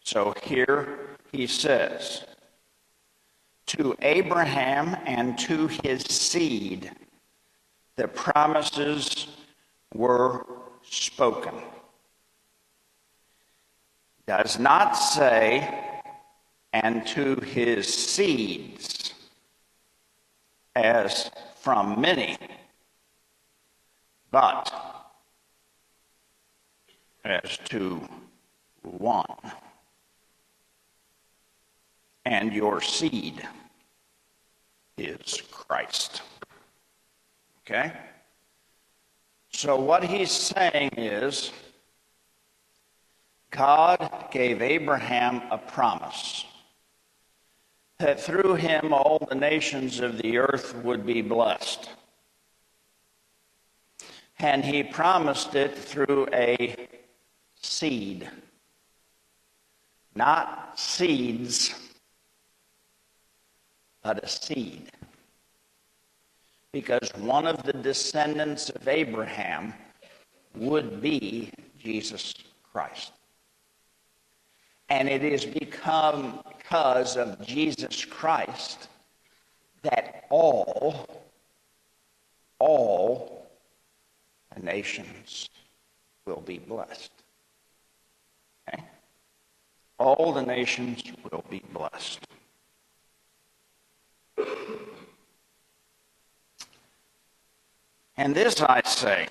so 0.02 0.34
here 0.42 1.16
he 1.32 1.46
says, 1.46 2.24
to 3.66 3.94
Abraham 4.00 4.96
and 5.04 5.38
to 5.40 5.68
his 5.68 6.02
seed, 6.02 6.90
the 8.00 8.08
promises 8.08 9.26
were 9.92 10.46
spoken. 10.88 11.52
Does 14.26 14.58
not 14.58 14.92
say, 14.92 15.68
and 16.72 17.06
to 17.08 17.34
his 17.40 17.86
seeds, 17.92 19.12
as 20.74 21.30
from 21.60 22.00
many, 22.00 22.38
but 24.30 24.72
as 27.26 27.58
to 27.66 28.08
one. 28.80 29.52
And 32.24 32.50
your 32.54 32.80
seed 32.80 33.46
is 34.96 35.42
Christ. 35.50 36.22
Okay? 37.70 37.92
So, 39.50 39.78
what 39.78 40.02
he's 40.02 40.32
saying 40.32 40.90
is 40.96 41.52
God 43.52 44.26
gave 44.32 44.60
Abraham 44.60 45.42
a 45.52 45.58
promise 45.58 46.46
that 48.00 48.18
through 48.18 48.54
him 48.54 48.92
all 48.92 49.24
the 49.28 49.36
nations 49.36 50.00
of 50.00 50.18
the 50.18 50.38
earth 50.38 50.74
would 50.82 51.06
be 51.06 51.22
blessed. 51.22 51.90
And 54.40 54.64
he 54.64 54.82
promised 54.82 55.54
it 55.54 55.76
through 55.76 56.26
a 56.32 56.88
seed, 57.62 58.28
not 60.16 60.76
seeds, 60.76 61.72
but 64.02 64.24
a 64.24 64.26
seed. 64.26 64.90
Because 66.72 67.10
one 67.16 67.46
of 67.46 67.62
the 67.64 67.72
descendants 67.72 68.70
of 68.70 68.86
Abraham 68.86 69.74
would 70.54 71.00
be 71.00 71.52
Jesus 71.78 72.34
Christ. 72.72 73.12
And 74.88 75.08
it 75.08 75.24
is 75.24 75.44
become 75.44 76.42
because 76.58 77.16
of 77.16 77.44
Jesus 77.46 78.04
Christ 78.04 78.88
that 79.82 80.26
all, 80.30 81.24
all 82.58 83.50
the 84.54 84.62
nations 84.62 85.48
will 86.26 86.40
be 86.40 86.58
blessed. 86.58 87.12
Okay? 88.68 88.82
All 89.98 90.32
the 90.32 90.42
nations 90.42 91.02
will 91.30 91.44
be 91.50 91.62
blessed. 91.72 92.20
And 98.20 98.34
this 98.34 98.60
I 98.60 98.82
say 98.84 99.28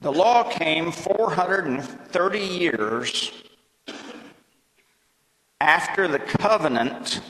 the 0.00 0.12
law 0.12 0.44
came 0.44 0.92
430 0.92 2.38
years 2.38 3.32
after 5.60 6.06
the 6.06 6.20
covenant 6.20 7.20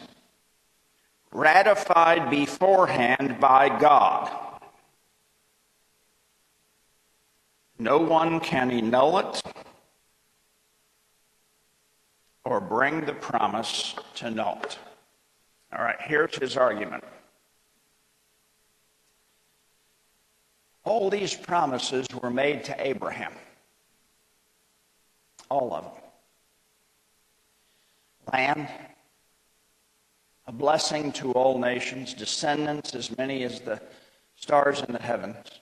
ratified 1.32 2.28
beforehand 2.28 3.40
by 3.40 3.70
God. 3.78 4.30
No 7.78 7.96
one 7.96 8.40
can 8.40 8.70
annul 8.70 9.20
it 9.20 9.42
or 12.44 12.60
bring 12.60 13.06
the 13.06 13.14
promise 13.14 13.94
to 14.16 14.30
naught. 14.30 14.78
All 15.74 15.82
right, 15.82 15.96
here's 15.98 16.36
his 16.36 16.58
argument. 16.58 17.04
All 20.90 21.08
these 21.08 21.36
promises 21.36 22.08
were 22.20 22.30
made 22.30 22.64
to 22.64 22.74
Abraham. 22.84 23.32
All 25.48 25.72
of 25.72 25.84
them. 25.84 25.92
Land, 28.32 28.68
a 30.48 30.52
blessing 30.52 31.12
to 31.12 31.30
all 31.30 31.60
nations, 31.60 32.12
descendants 32.12 32.96
as 32.96 33.16
many 33.16 33.44
as 33.44 33.60
the 33.60 33.80
stars 34.34 34.82
in 34.82 34.92
the 34.92 35.00
heavens. 35.00 35.60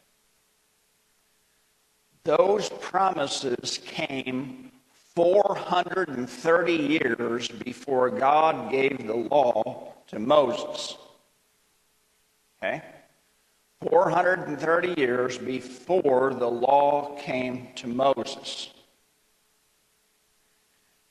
Those 2.25 2.71
promises 2.81 3.81
came 3.85 4.73
430 5.14 6.73
years 6.73 7.49
before 7.49 8.09
God 8.09 8.71
gave 8.73 9.07
the 9.07 9.14
law 9.14 9.93
to 10.07 10.19
Moses. 10.19 10.97
Okay? 12.62 12.83
430 13.81 15.01
years 15.01 15.38
before 15.38 16.35
the 16.35 16.51
law 16.51 17.17
came 17.21 17.69
to 17.77 17.87
Moses. 17.87 18.71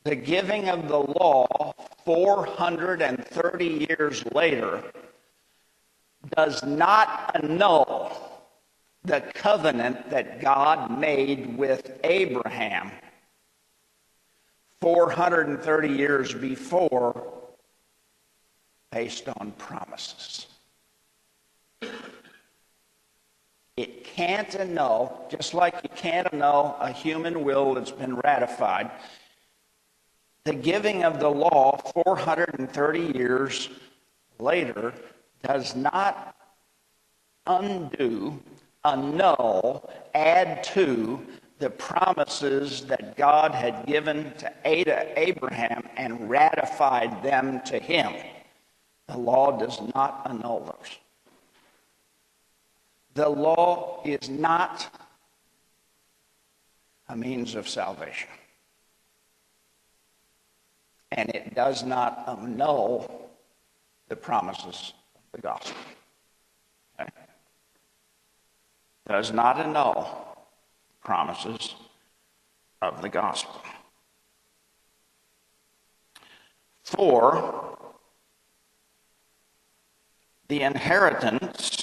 The 0.04 0.16
giving 0.16 0.70
of 0.70 0.88
the 0.88 1.00
law 1.00 1.74
430 2.06 3.88
years 3.90 4.24
later 4.34 4.84
does 6.36 6.64
not 6.64 7.32
annul 7.36 8.44
the 9.04 9.22
covenant 9.34 10.10
that 10.10 10.42
God 10.42 10.98
made 11.00 11.58
with 11.58 12.00
Abraham 12.04 12.92
430 14.82 15.90
years 15.90 16.34
before 16.34 17.34
based 18.92 19.28
on 19.40 19.52
promises. 19.54 20.48
It 23.78 24.04
can't 24.04 24.56
annul, 24.56 25.28
just 25.30 25.54
like 25.54 25.76
you 25.84 25.90
can't 25.96 26.28
annul 26.34 26.76
a 26.80 26.92
human 26.92 27.44
will 27.44 27.76
that's 27.76 27.92
been 27.92 28.16
ratified. 28.24 28.90
The 30.46 30.54
giving 30.54 31.04
of 31.04 31.20
the 31.20 31.30
law 31.30 31.78
430 31.94 33.18
years 33.18 33.70
later 34.40 34.94
does 35.44 35.76
not 35.76 36.36
undo, 37.46 38.42
annul, 38.84 39.90
add 40.16 40.64
to 40.64 41.22
the 41.60 41.70
promises 41.70 42.86
that 42.86 43.16
God 43.16 43.54
had 43.54 43.86
given 43.86 44.34
to 44.38 44.52
Ada, 44.66 45.20
Abraham 45.20 45.88
and 45.98 46.30
ratified 46.30 47.22
them 47.24 47.62
to 47.66 47.80
him. 47.80 48.14
The 49.08 49.18
law 49.18 49.58
does 49.58 49.80
not 49.94 50.22
annul 50.26 50.62
those. 50.66 50.98
The 53.18 53.28
law 53.28 54.00
is 54.06 54.30
not 54.30 54.92
a 57.10 57.16
means 57.18 57.56
of 57.56 57.68
salvation. 57.68 58.30
And 61.12 61.32
it 61.32 61.56
does 61.56 61.84
not 61.84 62.26
annul 62.28 63.32
the 64.08 64.16
promises 64.16 64.94
of 65.16 65.22
the 65.32 65.42
gospel. 65.42 65.82
Okay? 67.02 67.10
Does 69.08 69.34
not 69.34 69.60
annul 69.60 70.38
promises 71.04 71.74
of 72.84 73.02
the 73.02 73.10
gospel. 73.10 73.64
For 76.84 77.80
the 80.50 80.62
inheritance 80.62 81.77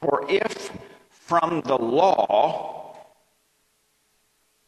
for 0.00 0.24
if 0.28 0.72
from 1.10 1.62
the 1.62 1.76
law 1.76 2.96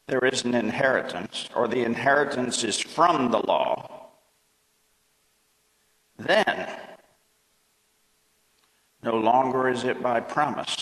there 0.07 0.25
is 0.25 0.43
an 0.43 0.53
inheritance, 0.53 1.49
or 1.55 1.67
the 1.67 1.83
inheritance 1.83 2.63
is 2.63 2.79
from 2.79 3.31
the 3.31 3.39
law, 3.39 4.01
Then, 6.21 6.67
no 9.01 9.15
longer 9.15 9.69
is 9.69 9.83
it 9.83 10.03
by 10.03 10.19
promise, 10.19 10.77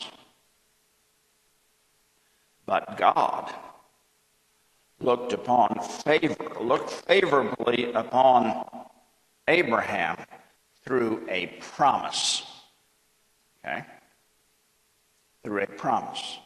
but 2.66 2.98
God 2.98 3.54
looked 5.00 5.32
upon 5.32 5.80
favor, 5.80 6.36
looked 6.60 6.92
favorably 6.92 7.94
upon 7.94 8.66
Abraham 9.48 10.18
through 10.84 11.26
a 11.30 11.48
promise. 11.62 12.44
Okay? 13.64 13.86
Through 15.44 15.64
a 15.64 15.68
promise. 15.68 16.40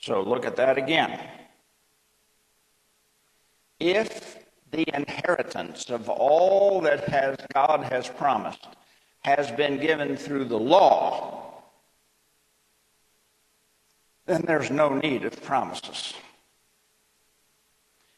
So 0.00 0.22
look 0.22 0.44
at 0.44 0.56
that 0.56 0.76
again. 0.76 1.18
If 3.80 4.38
the 4.70 4.84
inheritance 4.94 5.88
of 5.88 6.08
all 6.08 6.80
that 6.82 7.08
has 7.08 7.36
God 7.54 7.84
has 7.84 8.08
promised 8.08 8.66
has 9.20 9.50
been 9.52 9.78
given 9.78 10.16
through 10.16 10.44
the 10.44 10.58
law, 10.58 11.62
then 14.26 14.42
there's 14.46 14.70
no 14.70 14.94
need 14.94 15.24
of 15.24 15.42
promises. 15.42 16.14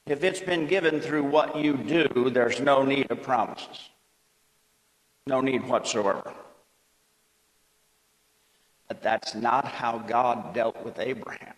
If 0.06 0.22
it's 0.22 0.40
been 0.40 0.66
given 0.66 1.00
through 1.00 1.24
what 1.24 1.56
you 1.56 1.76
do, 1.76 2.30
there's 2.30 2.60
no 2.60 2.84
need 2.84 3.10
of 3.10 3.22
promises. 3.22 3.90
No 5.26 5.40
need 5.40 5.66
whatsoever. 5.68 6.32
But 8.88 9.02
that's 9.02 9.34
not 9.34 9.64
how 9.64 9.98
God 9.98 10.54
dealt 10.54 10.82
with 10.84 10.98
Abraham. 10.98 11.54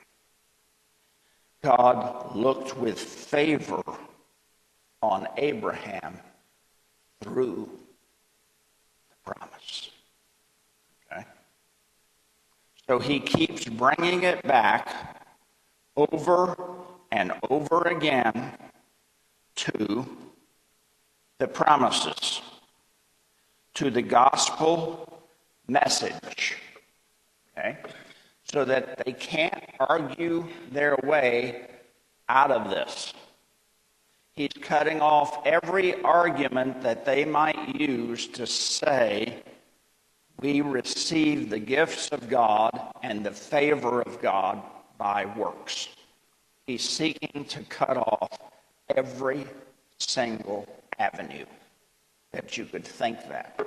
God 1.63 2.35
looked 2.37 2.77
with 2.77 2.99
favor 2.99 3.83
on 5.03 5.27
Abraham 5.37 6.19
through 7.23 7.69
the 9.11 9.33
promise. 9.33 9.91
Okay? 11.13 11.25
So 12.87 12.99
he 12.99 13.21
keeps 13.21 13.65
bringing 13.67 14.23
it 14.23 14.43
back 14.43 15.25
over 15.97 16.57
and 17.11 17.33
over 17.51 17.83
again 17.83 18.53
to 19.57 20.07
the 21.39 21.49
promises, 21.49 22.41
to 23.75 23.91
the 23.91 24.03
gospel 24.03 25.21
message. 25.67 26.57
Okay? 27.59 27.77
So 28.45 28.65
that 28.65 29.05
they 29.05 29.13
can't 29.13 29.63
argue 29.81 30.47
their 30.71 30.97
way 31.03 31.67
out 32.29 32.51
of 32.51 32.71
this. 32.71 33.13
He's 34.35 34.53
cutting 34.61 35.01
off 35.01 35.45
every 35.45 36.01
argument 36.03 36.81
that 36.83 37.05
they 37.05 37.25
might 37.25 37.75
use 37.75 38.29
to 38.29 38.47
say, 38.47 39.43
we 40.41 40.61
receive 40.61 41.51
the 41.51 41.59
gifts 41.59 42.09
of 42.11 42.29
God 42.29 42.71
and 43.03 43.27
the 43.27 43.33
favor 43.33 44.03
of 44.03 44.23
God 44.23 44.63
by 44.97 45.27
works. 45.37 45.89
He's 46.67 46.89
seeking 46.89 47.45
to 47.47 47.63
cut 47.65 47.97
off 47.97 48.39
every 48.95 49.47
single 49.99 50.69
avenue 50.99 51.47
that 52.31 52.57
you 52.57 52.65
could 52.67 52.85
think 52.85 53.19
that. 53.29 53.59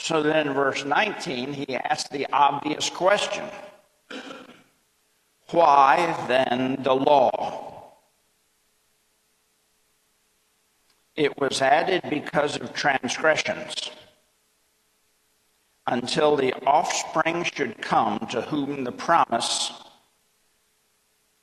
So 0.00 0.22
then 0.22 0.48
in 0.48 0.54
verse 0.54 0.82
19, 0.84 1.52
he 1.52 1.76
asks 1.76 2.08
the 2.08 2.26
obvious 2.32 2.88
question 2.88 3.44
Why 5.50 6.24
then 6.26 6.82
the 6.82 6.94
law? 6.94 7.96
It 11.16 11.38
was 11.38 11.60
added 11.60 12.02
because 12.08 12.56
of 12.56 12.72
transgressions, 12.72 13.90
until 15.86 16.34
the 16.34 16.54
offspring 16.66 17.44
should 17.44 17.82
come 17.82 18.26
to 18.30 18.40
whom 18.40 18.84
the 18.84 18.92
promise 18.92 19.70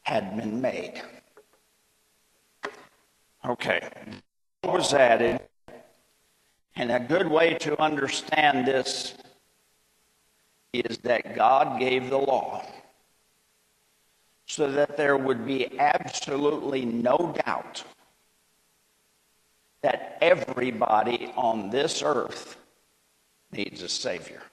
had 0.01 0.35
been 0.35 0.59
made. 0.61 0.99
Okay, 3.45 3.87
what 4.61 4.73
was 4.73 4.93
added, 4.95 5.41
and 6.77 6.91
a 6.91 6.99
good 6.99 7.27
way 7.27 7.55
to 7.55 7.79
understand 7.81 8.67
this 8.67 9.15
is 10.73 10.99
that 10.99 11.35
God 11.35 11.79
gave 11.79 12.09
the 12.09 12.17
law 12.17 12.63
so 14.45 14.71
that 14.71 14.95
there 14.95 15.17
would 15.17 15.45
be 15.45 15.79
absolutely 15.79 16.85
no 16.85 17.35
doubt 17.45 17.83
that 19.81 20.17
everybody 20.21 21.31
on 21.35 21.69
this 21.69 22.03
earth 22.03 22.57
needs 23.51 23.81
a 23.81 23.89
Savior. 23.89 24.43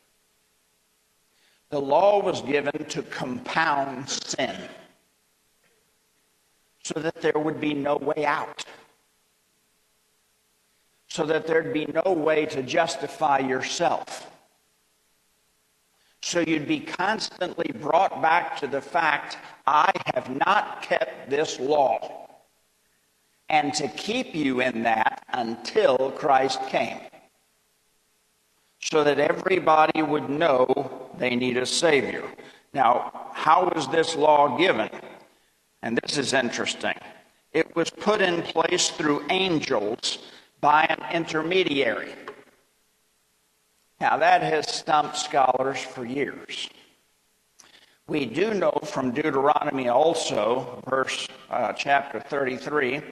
The 1.71 1.81
law 1.81 2.23
was 2.23 2.41
given 2.43 2.85
to 2.87 3.03
compound 3.03 4.09
sin 4.09 4.57
so 6.83 7.01
that 7.01 7.21
there 7.21 7.39
would 7.39 7.61
be 7.61 7.75
no 7.75 7.97
way 7.97 8.25
out, 8.25 8.65
so 11.15 11.25
that 11.25 11.47
there'd 11.47 11.73
be 11.73 11.87
no 12.05 12.13
way 12.13 12.45
to 12.45 12.61
justify 12.61 13.39
yourself. 13.39 14.29
So 16.23 16.41
you'd 16.41 16.67
be 16.67 16.81
constantly 16.81 17.71
brought 17.73 18.21
back 18.21 18.57
to 18.57 18.67
the 18.67 18.81
fact, 18.81 19.39
I 19.65 19.93
have 20.13 20.29
not 20.45 20.83
kept 20.83 21.31
this 21.31 21.61
law 21.61 22.31
and 23.49 23.73
to 23.75 23.87
keep 23.87 24.35
you 24.35 24.61
in 24.61 24.83
that 24.83 25.23
until 25.33 26.11
Christ 26.17 26.61
came. 26.67 26.99
So 28.81 29.05
that 29.05 29.21
everybody 29.21 30.03
would 30.03 30.29
know 30.29 31.13
they 31.17 31.37
need 31.37 31.59
a 31.59 31.65
Savior. 31.65 32.25
Now, 32.73 33.31
how 33.33 33.71
was 33.73 33.87
this 33.87 34.17
law 34.17 34.59
given? 34.59 34.91
And 35.81 35.97
this 35.97 36.19
is 36.19 36.33
interesting. 36.33 36.99
It 37.53 37.77
was 37.77 37.89
put 37.89 38.21
in 38.21 38.43
place 38.43 38.91
through 38.91 39.25
angels 39.31 40.19
by 40.65 40.87
an 40.89 41.15
intermediary. 41.15 42.15
Now, 44.01 44.17
that 44.17 44.43
has 44.43 44.67
stumped 44.67 45.19
scholars 45.19 45.79
for 45.79 46.07
years. 46.07 46.71
We 48.07 48.25
do 48.25 48.55
know 48.55 48.73
from 48.83 49.11
Deuteronomy 49.11 49.89
also, 49.89 50.83
verse 50.89 51.29
uh, 51.51 51.75
chapter 51.75 52.19
33, 52.19 53.03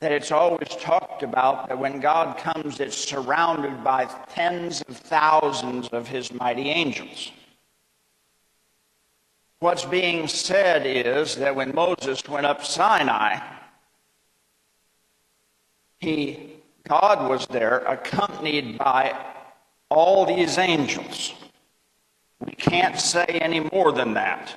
that 0.00 0.12
it's 0.12 0.30
always 0.30 0.68
talked 0.78 1.22
about 1.22 1.68
that 1.68 1.78
when 1.78 2.00
God 2.00 2.36
comes, 2.36 2.80
it's 2.80 2.98
surrounded 2.98 3.82
by 3.82 4.04
tens 4.28 4.82
of 4.82 4.98
thousands 4.98 5.88
of 5.88 6.06
his 6.06 6.30
mighty 6.34 6.68
angels. 6.68 7.32
What's 9.60 9.86
being 9.86 10.28
said 10.28 10.84
is 10.84 11.36
that 11.36 11.56
when 11.56 11.74
Moses 11.74 12.28
went 12.28 12.44
up 12.44 12.62
Sinai, 12.62 13.38
he, 15.98 16.49
God 16.90 17.30
was 17.30 17.46
there 17.46 17.84
accompanied 17.86 18.76
by 18.76 19.16
all 19.90 20.26
these 20.26 20.58
angels. 20.58 21.34
We 22.44 22.50
can't 22.50 22.98
say 22.98 23.26
any 23.26 23.60
more 23.60 23.92
than 23.92 24.14
that. 24.14 24.52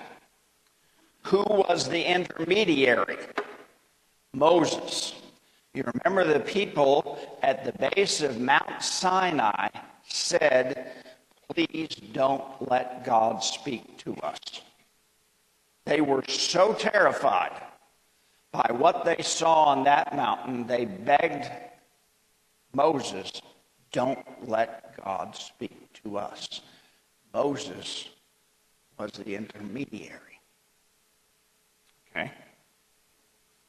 Who 1.25 1.43
was 1.43 1.87
the 1.87 2.03
intermediary? 2.03 3.17
Moses. 4.33 5.13
You 5.75 5.83
remember 5.93 6.25
the 6.25 6.39
people 6.39 7.19
at 7.43 7.65
the 7.65 7.89
base 7.91 8.23
of 8.23 8.39
Mount 8.39 8.81
Sinai 8.81 9.67
said, 10.07 10.91
Please 11.53 11.95
don't 12.13 12.43
let 12.67 13.05
God 13.05 13.43
speak 13.43 13.99
to 13.99 14.15
us. 14.23 14.39
They 15.85 16.01
were 16.01 16.23
so 16.27 16.73
terrified 16.73 17.61
by 18.51 18.71
what 18.75 19.05
they 19.05 19.21
saw 19.21 19.65
on 19.65 19.83
that 19.83 20.15
mountain, 20.15 20.65
they 20.65 20.85
begged 20.85 21.51
Moses, 22.73 23.41
Don't 23.91 24.25
let 24.47 24.97
God 25.03 25.35
speak 25.35 25.93
to 26.03 26.17
us. 26.17 26.61
Moses 27.33 28.09
was 28.97 29.11
the 29.11 29.35
intermediary. 29.35 30.39
Okay? 32.09 32.31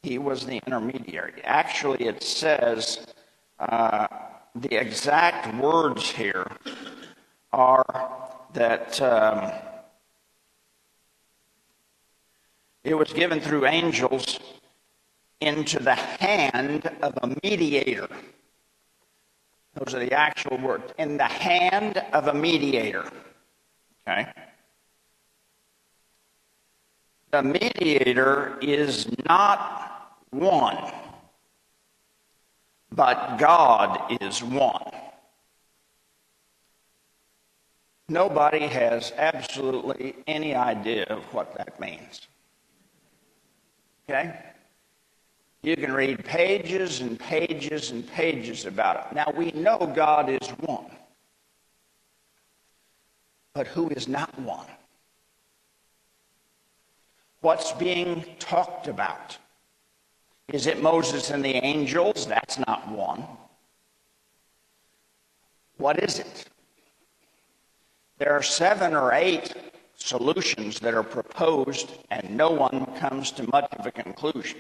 He 0.03 0.19
was 0.19 0.47
the 0.47 0.61
intermediary. 0.67 1.43
Actually, 1.45 2.07
it 2.07 2.23
says 2.23 3.07
uh, 3.59 4.07
the 4.55 4.77
exact 4.77 5.55
words 5.63 6.11
here 6.11 6.51
are 7.53 8.35
that 8.53 9.01
um, 9.01 9.53
it 12.83 12.95
was 12.95 13.13
given 13.13 13.41
through 13.41 13.67
angels 13.67 14.39
into 15.41 15.83
the 15.83 15.95
hand 15.95 16.87
of 17.03 17.19
a 17.23 17.37
mediator. 17.43 18.09
Those 19.75 19.95
are 19.95 19.99
the 19.99 20.13
actual 20.13 20.57
words. 20.59 20.93
In 20.99 21.17
the 21.17 21.25
hand 21.25 22.03
of 22.13 22.29
a 22.29 22.35
mediator. 22.35 23.11
Okay? 24.09 24.29
The 27.33 27.43
mediator 27.43 28.57
is 28.61 29.09
not 29.29 30.13
one. 30.31 30.93
but 32.95 33.39
God 33.39 34.13
is 34.21 34.43
one. 34.43 34.91
Nobody 38.09 38.67
has 38.67 39.13
absolutely 39.17 40.15
any 40.27 40.55
idea 40.55 41.05
of 41.05 41.23
what 41.33 41.57
that 41.57 41.81
means. 41.81 42.29
Okay? 44.09 44.35
You 45.65 45.77
can 45.77 45.95
read 45.95 46.23
pages 46.23 47.01
and 47.01 47.19
pages 47.19 47.91
and 47.91 48.07
pages 48.07 48.67
about 48.67 48.97
it. 48.97 49.15
Now, 49.15 49.33
we 49.35 49.51
know 49.53 49.91
God 49.97 50.29
is 50.29 50.47
one. 50.61 50.91
But 53.55 53.67
who 53.69 53.89
is 53.89 54.07
not 54.07 54.39
one? 54.39 54.67
What's 57.41 57.73
being 57.73 58.27
talked 58.39 58.89
about? 58.89 59.39
Is 60.53 60.67
it 60.67 60.83
Moses 60.83 61.31
and 61.31 61.43
the 61.43 61.55
angels? 61.65 62.27
That's 62.27 62.59
not 62.59 62.87
one. 62.91 63.25
What 65.79 65.99
is 65.99 66.19
it? 66.19 66.45
There 68.19 68.33
are 68.33 68.43
seven 68.43 68.95
or 68.95 69.15
eight 69.15 69.55
solutions 69.97 70.79
that 70.81 70.93
are 70.93 71.03
proposed, 71.03 71.91
and 72.11 72.37
no 72.37 72.51
one 72.51 72.85
comes 72.97 73.31
to 73.31 73.49
much 73.49 73.73
of 73.79 73.87
a 73.87 73.91
conclusion. 73.91 74.59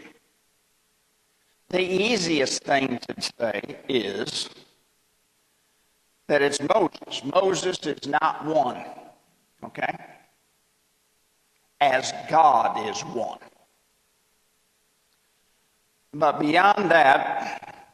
The 1.70 1.80
easiest 1.80 2.62
thing 2.62 2.98
to 3.08 3.14
say 3.20 3.78
is 3.88 4.48
that 6.28 6.42
it's 6.42 6.60
Moses. 6.60 7.24
Moses 7.24 7.78
is 7.86 8.06
not 8.06 8.44
one, 8.44 8.84
okay? 9.64 9.96
As 11.80 12.12
God 12.30 12.88
is 12.88 13.00
one. 13.02 13.38
But 16.12 16.38
beyond 16.38 16.90
that, 16.90 17.90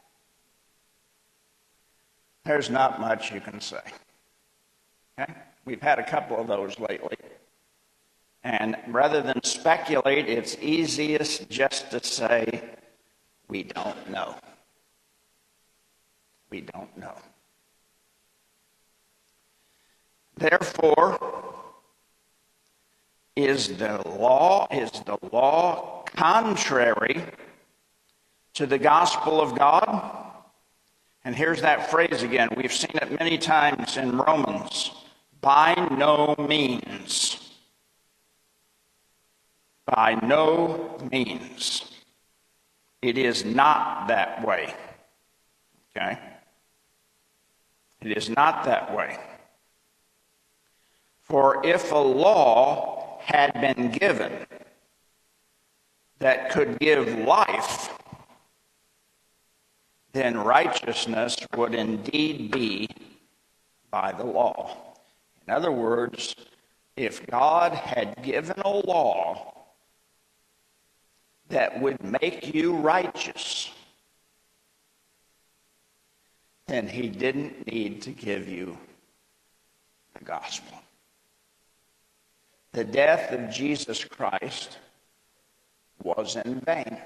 there's 2.45 2.69
not 2.69 3.01
much 3.01 3.33
you 3.33 3.41
can 3.41 3.61
say. 3.61 3.81
Okay? 5.19 5.33
We've 5.65 5.81
had 5.81 5.99
a 5.99 6.05
couple 6.05 6.39
of 6.39 6.47
those 6.47 6.79
lately. 6.79 7.17
And 8.43 8.77
rather 8.89 9.21
than 9.21 9.43
speculate, 9.43 10.29
it's 10.29 10.57
easiest 10.61 11.49
just 11.51 11.91
to 11.91 12.03
say, 12.03 12.63
we 13.51 13.65
don't 13.65 14.11
know. 14.11 14.37
We 16.51 16.61
don't 16.61 16.97
know. 16.97 17.15
Therefore, 20.37 21.19
is 23.37 23.77
the 23.77 24.01
law 24.09 24.67
is 24.71 24.91
the 24.91 25.19
law 25.33 26.05
contrary 26.17 27.25
to 28.55 28.67
the 28.67 28.79
gospel 28.79 29.41
of 29.41 29.59
God? 29.59 30.17
And 31.25 31.35
here's 31.35 31.61
that 31.61 31.91
phrase 31.91 32.23
again. 32.23 32.49
We've 32.57 32.73
seen 32.73 32.93
it 32.95 33.19
many 33.19 33.37
times 33.37 33.97
in 33.97 34.17
Romans. 34.17 34.93
By 35.41 35.75
no 35.91 36.35
means. 36.39 37.51
By 39.85 40.15
no 40.23 40.99
means. 41.11 41.90
It 43.03 43.17
is 43.17 43.45
not 43.45 44.09
that 44.09 44.45
way. 44.47 44.75
Okay? 45.97 46.19
It 48.03 48.17
is 48.17 48.29
not 48.29 48.65
that 48.65 48.95
way. 48.95 49.19
For 51.23 51.65
if 51.65 51.93
a 51.93 51.97
law 51.97 53.21
had 53.23 53.53
been 53.61 53.91
given 53.91 54.47
that 56.19 56.51
could 56.51 56.79
give 56.79 57.19
life, 57.21 57.91
then 60.13 60.37
righteousness 60.37 61.37
would 61.57 61.75
indeed 61.75 62.51
be 62.51 62.89
by 63.91 64.13
the 64.13 64.25
law. 64.25 64.77
In 65.47 65.53
other 65.53 65.73
words, 65.73 66.35
if 66.97 67.27
God 67.27 67.73
had 67.73 68.23
given 68.23 68.61
a 68.61 68.69
law 68.69 69.60
that 71.51 71.81
would 71.81 72.03
make 72.03 72.55
you 72.55 72.77
righteous, 72.77 73.71
then 76.67 76.89
he 76.89 77.09
didn't 77.09 77.67
need 77.67 78.03
to 78.03 78.11
give 78.11 78.49
you 78.49 78.79
the 80.15 80.25
gospel. 80.25 80.79
The 82.73 82.85
death 82.85 83.33
of 83.33 83.51
Jesus 83.51 84.05
Christ 84.05 84.79
was 86.03 86.37
in 86.37 86.61
vain. 86.61 86.99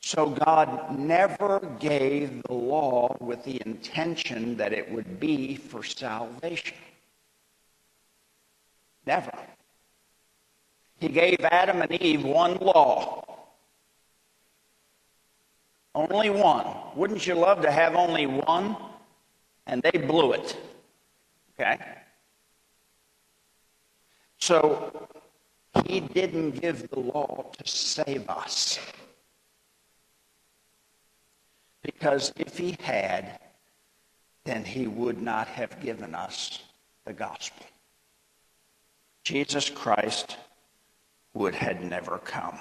So 0.00 0.30
God 0.30 0.98
never 0.98 1.60
gave 1.78 2.42
the 2.42 2.54
law 2.54 3.16
with 3.20 3.44
the 3.44 3.62
intention 3.64 4.56
that 4.56 4.72
it 4.72 4.90
would 4.90 5.20
be 5.20 5.56
for 5.56 5.82
salvation. 5.82 6.76
Never. 9.06 9.32
He 11.02 11.08
gave 11.08 11.40
Adam 11.40 11.82
and 11.82 11.90
Eve 12.00 12.22
one 12.22 12.58
law. 12.58 13.24
Only 15.96 16.30
one. 16.30 16.64
Wouldn't 16.94 17.26
you 17.26 17.34
love 17.34 17.60
to 17.62 17.72
have 17.72 17.96
only 17.96 18.26
one? 18.26 18.76
And 19.66 19.82
they 19.82 19.98
blew 19.98 20.30
it. 20.34 20.56
Okay? 21.58 21.76
So, 24.38 25.08
he 25.86 25.98
didn't 25.98 26.60
give 26.60 26.88
the 26.88 27.00
law 27.00 27.50
to 27.58 27.66
save 27.66 28.30
us. 28.30 28.78
Because 31.82 32.32
if 32.36 32.56
he 32.56 32.76
had, 32.80 33.40
then 34.44 34.64
he 34.64 34.86
would 34.86 35.20
not 35.20 35.48
have 35.48 35.82
given 35.82 36.14
us 36.14 36.62
the 37.04 37.12
gospel. 37.12 37.66
Jesus 39.24 39.68
Christ 39.68 40.36
would 41.34 41.54
had 41.54 41.82
never 41.82 42.18
come. 42.18 42.58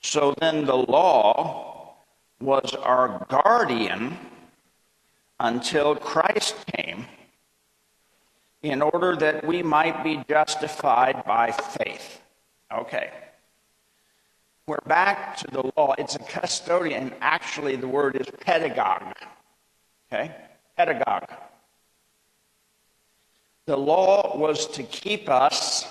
So 0.00 0.34
then 0.38 0.64
the 0.66 0.76
law 0.76 1.94
was 2.40 2.74
our 2.74 3.24
guardian 3.28 4.18
until 5.40 5.96
Christ 5.96 6.56
came 6.66 7.06
in 8.62 8.82
order 8.82 9.14
that 9.16 9.46
we 9.46 9.62
might 9.62 10.02
be 10.02 10.22
justified 10.28 11.24
by 11.24 11.52
faith. 11.52 12.20
Okay. 12.72 13.10
We're 14.66 14.78
back 14.86 15.36
to 15.38 15.46
the 15.50 15.70
law. 15.76 15.94
It's 15.98 16.16
a 16.16 16.20
custodian. 16.20 17.12
Actually, 17.20 17.76
the 17.76 17.88
word 17.88 18.16
is 18.16 18.26
pedagogue. 18.40 19.14
Okay? 20.10 20.34
Pedagogue. 20.76 21.30
The 23.66 23.76
law 23.76 24.36
was 24.36 24.66
to 24.68 24.82
keep 24.82 25.28
us 25.28 25.86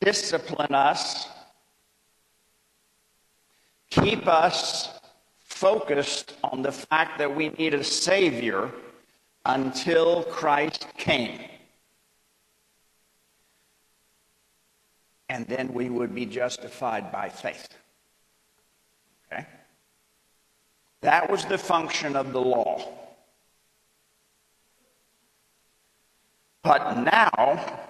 discipline 0.00 0.74
us, 0.74 1.28
keep 3.88 4.26
us 4.26 4.98
focused 5.38 6.34
on 6.44 6.60
the 6.60 6.72
fact 6.72 7.18
that 7.18 7.34
we 7.34 7.48
need 7.50 7.72
a 7.72 7.82
Savior 7.82 8.70
until 9.46 10.24
Christ 10.24 10.86
came. 10.98 11.40
and 15.34 15.46
then 15.48 15.72
we 15.74 15.88
would 15.90 16.14
be 16.14 16.26
justified 16.26 17.10
by 17.10 17.28
faith. 17.28 17.68
Okay? 19.32 19.44
That 21.00 21.28
was 21.28 21.44
the 21.44 21.58
function 21.58 22.14
of 22.14 22.32
the 22.32 22.40
law. 22.40 23.03
But 26.64 26.96
now 26.96 27.84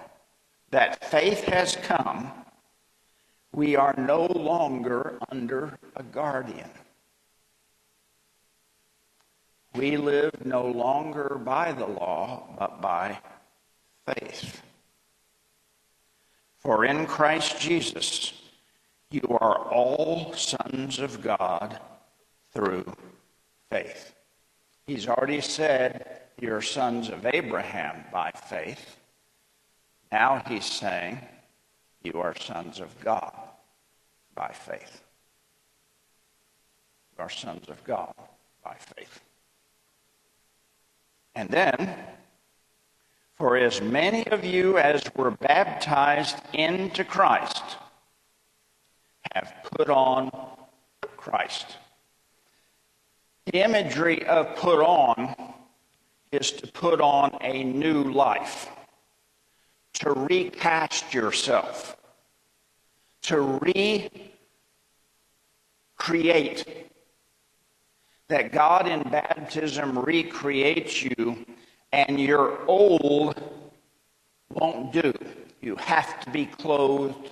that 0.69 1.09
faith 1.09 1.45
has 1.45 1.77
come, 1.77 2.29
we 3.53 3.77
are 3.77 3.95
no 3.97 4.25
longer 4.25 5.17
under 5.31 5.79
a 5.95 6.03
guardian. 6.03 6.69
We 9.73 9.95
live 9.95 10.45
no 10.45 10.67
longer 10.67 11.39
by 11.41 11.71
the 11.71 11.87
law, 11.87 12.53
but 12.59 12.81
by 12.81 13.19
faith. 14.05 14.61
For 16.57 16.83
in 16.83 17.05
Christ 17.05 17.59
Jesus, 17.61 18.33
you 19.09 19.37
are 19.39 19.57
all 19.69 20.33
sons 20.33 20.99
of 20.99 21.21
God 21.21 21.79
through 22.53 22.85
faith. 23.69 24.13
He's 24.85 25.07
already 25.07 25.39
said 25.39 26.14
you're 26.39 26.61
sons 26.61 27.09
of 27.09 27.25
Abraham 27.25 28.03
by 28.11 28.31
faith. 28.31 28.97
Now 30.11 30.43
he's 30.47 30.65
saying 30.65 31.19
you 32.03 32.21
are 32.21 32.35
sons 32.35 32.79
of 32.79 32.99
God 33.01 33.33
by 34.35 34.51
faith. 34.51 35.01
You 37.17 37.23
are 37.23 37.29
sons 37.29 37.69
of 37.69 37.83
God 37.83 38.13
by 38.63 38.75
faith. 38.75 39.21
And 41.35 41.49
then, 41.49 41.95
For 43.35 43.57
as 43.57 43.81
many 43.81 44.25
of 44.27 44.45
you 44.45 44.77
as 44.77 45.03
were 45.15 45.31
baptized 45.31 46.37
into 46.53 47.03
Christ 47.03 47.63
have 49.33 49.53
put 49.63 49.89
on 49.89 50.31
Christ. 51.17 51.75
The 53.45 53.63
imagery 53.63 54.25
of 54.25 54.55
put 54.55 54.81
on 54.81 55.35
is 56.35 56.51
to 56.51 56.67
put 56.67 57.01
on 57.01 57.37
a 57.41 57.63
new 57.63 58.03
life, 58.03 58.69
to 59.93 60.11
recast 60.11 61.13
yourself, 61.13 61.97
to 63.23 63.41
recreate. 65.97 66.91
That 68.27 68.51
God 68.51 68.87
in 68.87 69.03
baptism 69.03 69.99
recreates 69.99 71.03
you, 71.03 71.45
and 71.91 72.19
your 72.19 72.65
old 72.65 73.39
won't 74.49 74.91
do. 74.91 75.13
You 75.61 75.75
have 75.75 76.19
to 76.21 76.31
be 76.31 76.47
clothed 76.47 77.29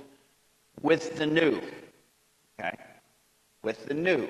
with 0.82 1.16
the 1.18 1.26
new. 1.26 1.60
Okay? 2.60 2.78
With 3.64 3.86
the 3.88 3.95
new. 3.95 4.28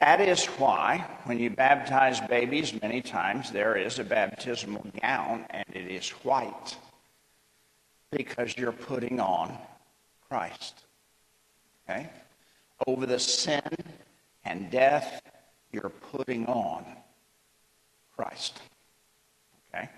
That 0.00 0.20
is 0.20 0.46
why, 0.46 1.06
when 1.24 1.38
you 1.38 1.50
baptize 1.50 2.20
babies, 2.20 2.80
many 2.82 3.00
times 3.00 3.52
there 3.52 3.76
is 3.76 4.00
a 4.00 4.04
baptismal 4.04 4.86
gown 5.00 5.46
and 5.50 5.64
it 5.72 5.88
is 5.88 6.10
white 6.10 6.76
because 8.10 8.56
you're 8.56 8.72
putting 8.72 9.20
on 9.20 9.56
Christ. 10.28 10.80
Okay? 11.88 12.10
Over 12.88 13.06
the 13.06 13.20
sin 13.20 13.62
and 14.44 14.68
death, 14.70 15.22
you're 15.72 15.92
putting 16.12 16.46
on 16.46 16.84
Christ. 18.16 18.60
Okay? 19.68 19.88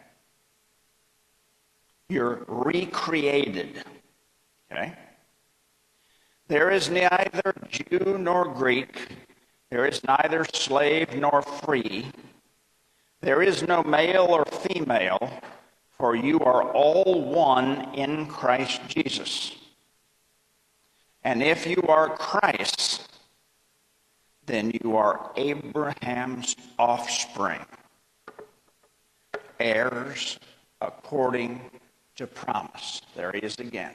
You're 2.10 2.44
recreated. 2.48 3.82
Okay? 4.70 4.92
There 6.48 6.70
is 6.70 6.90
neither 6.90 7.54
Jew 7.70 8.18
nor 8.18 8.44
Greek 8.44 9.08
there 9.70 9.86
is 9.86 10.02
neither 10.04 10.44
slave 10.52 11.14
nor 11.14 11.42
free. 11.42 12.06
There 13.20 13.42
is 13.42 13.62
no 13.62 13.82
male 13.82 14.26
or 14.28 14.44
female, 14.44 15.40
for 15.90 16.14
you 16.14 16.40
are 16.40 16.70
all 16.72 17.24
one 17.24 17.94
in 17.94 18.26
Christ 18.26 18.80
Jesus. 18.88 19.56
And 21.24 21.42
if 21.42 21.66
you 21.66 21.82
are 21.88 22.16
Christ's, 22.16 23.08
then 24.46 24.70
you 24.82 24.96
are 24.96 25.32
Abraham's 25.36 26.54
offspring, 26.78 27.66
heirs 29.58 30.38
according 30.80 31.60
to 32.14 32.26
promise. 32.28 33.02
There 33.16 33.32
he 33.32 33.40
is 33.40 33.58
again. 33.58 33.94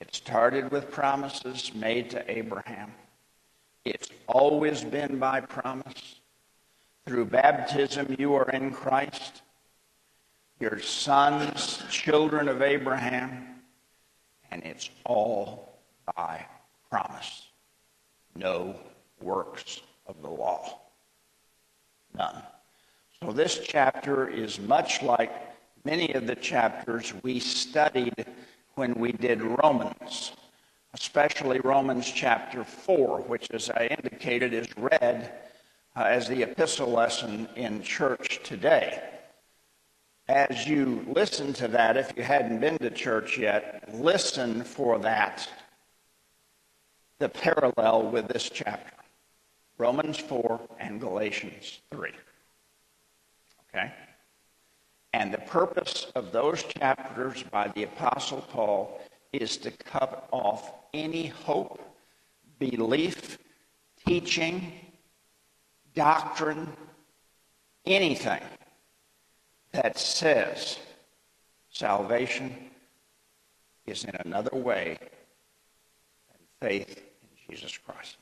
It 0.00 0.14
started 0.14 0.72
with 0.72 0.90
promises 0.90 1.72
made 1.74 2.10
to 2.10 2.30
Abraham. 2.30 2.92
It's 3.84 4.08
always 4.26 4.84
been 4.84 5.18
by 5.18 5.40
promise. 5.40 6.20
Through 7.06 7.26
baptism, 7.26 8.14
you 8.18 8.34
are 8.34 8.50
in 8.50 8.70
Christ. 8.70 9.42
Your 10.58 10.78
sons, 10.78 11.82
children 11.90 12.48
of 12.48 12.60
Abraham, 12.60 13.62
and 14.50 14.62
it's 14.62 14.90
all 15.04 15.78
by 16.14 16.44
promise. 16.90 17.48
No 18.36 18.76
works 19.22 19.80
of 20.06 20.20
the 20.20 20.28
law. 20.28 20.80
None. 22.16 22.42
So 23.22 23.32
this 23.32 23.60
chapter 23.64 24.28
is 24.28 24.58
much 24.60 25.02
like 25.02 25.32
many 25.84 26.12
of 26.12 26.26
the 26.26 26.34
chapters 26.34 27.14
we 27.22 27.40
studied 27.40 28.26
when 28.74 28.94
we 28.94 29.12
did 29.12 29.42
Romans 29.42 30.32
especially 30.94 31.60
Romans 31.60 32.10
chapter 32.10 32.64
4, 32.64 33.22
which, 33.22 33.50
as 33.52 33.70
I 33.70 33.86
indicated, 33.86 34.52
is 34.52 34.66
read 34.76 35.32
uh, 35.96 36.02
as 36.02 36.28
the 36.28 36.42
epistle 36.42 36.90
lesson 36.90 37.48
in 37.56 37.82
church 37.82 38.40
today. 38.42 39.02
As 40.28 40.66
you 40.66 41.04
listen 41.08 41.52
to 41.54 41.68
that, 41.68 41.96
if 41.96 42.12
you 42.16 42.22
hadn't 42.22 42.60
been 42.60 42.78
to 42.78 42.90
church 42.90 43.38
yet, 43.38 43.88
listen 43.92 44.62
for 44.62 44.98
that, 45.00 45.48
the 47.18 47.28
parallel 47.28 48.10
with 48.10 48.28
this 48.28 48.48
chapter 48.48 48.92
Romans 49.78 50.18
4 50.18 50.60
and 50.78 51.00
Galatians 51.00 51.80
3. 51.90 52.10
Okay? 53.68 53.92
And 55.12 55.32
the 55.32 55.38
purpose 55.38 56.06
of 56.14 56.32
those 56.32 56.62
chapters 56.62 57.42
by 57.44 57.68
the 57.68 57.84
Apostle 57.84 58.42
Paul 58.42 59.00
is 59.32 59.56
to 59.58 59.70
cut 59.70 60.28
off 60.32 60.79
any 60.92 61.26
hope, 61.26 61.80
belief, 62.58 63.38
teaching, 64.06 64.72
doctrine, 65.94 66.68
anything 67.86 68.42
that 69.72 69.98
says 69.98 70.78
salvation 71.70 72.54
is 73.86 74.04
in 74.04 74.14
another 74.24 74.56
way 74.56 74.98
than 75.00 76.68
faith 76.68 76.98
in 76.98 77.54
Jesus 77.54 77.76
Christ. 77.78 78.16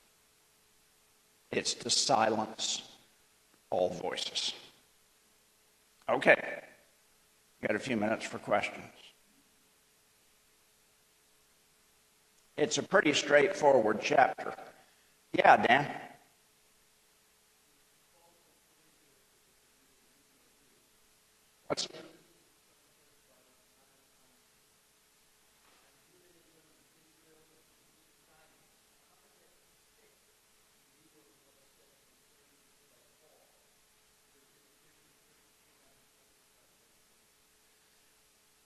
It's 1.51 1.75
to 1.75 1.91
silence 1.91 2.83
all 3.71 3.91
voices. 3.91 4.53
Okay. 6.09 6.63
Got 7.67 7.77
a 7.77 7.81
few 7.81 7.97
minutes 7.97 8.25
for 8.25 8.39
questions. 8.39 8.85
It's 12.59 12.77
a 12.77 12.83
pretty 12.83 13.13
straightforward 13.13 14.01
chapter. 14.03 14.53
Yeah, 15.33 15.65
Dan. 15.65 15.87
What's 21.69 21.87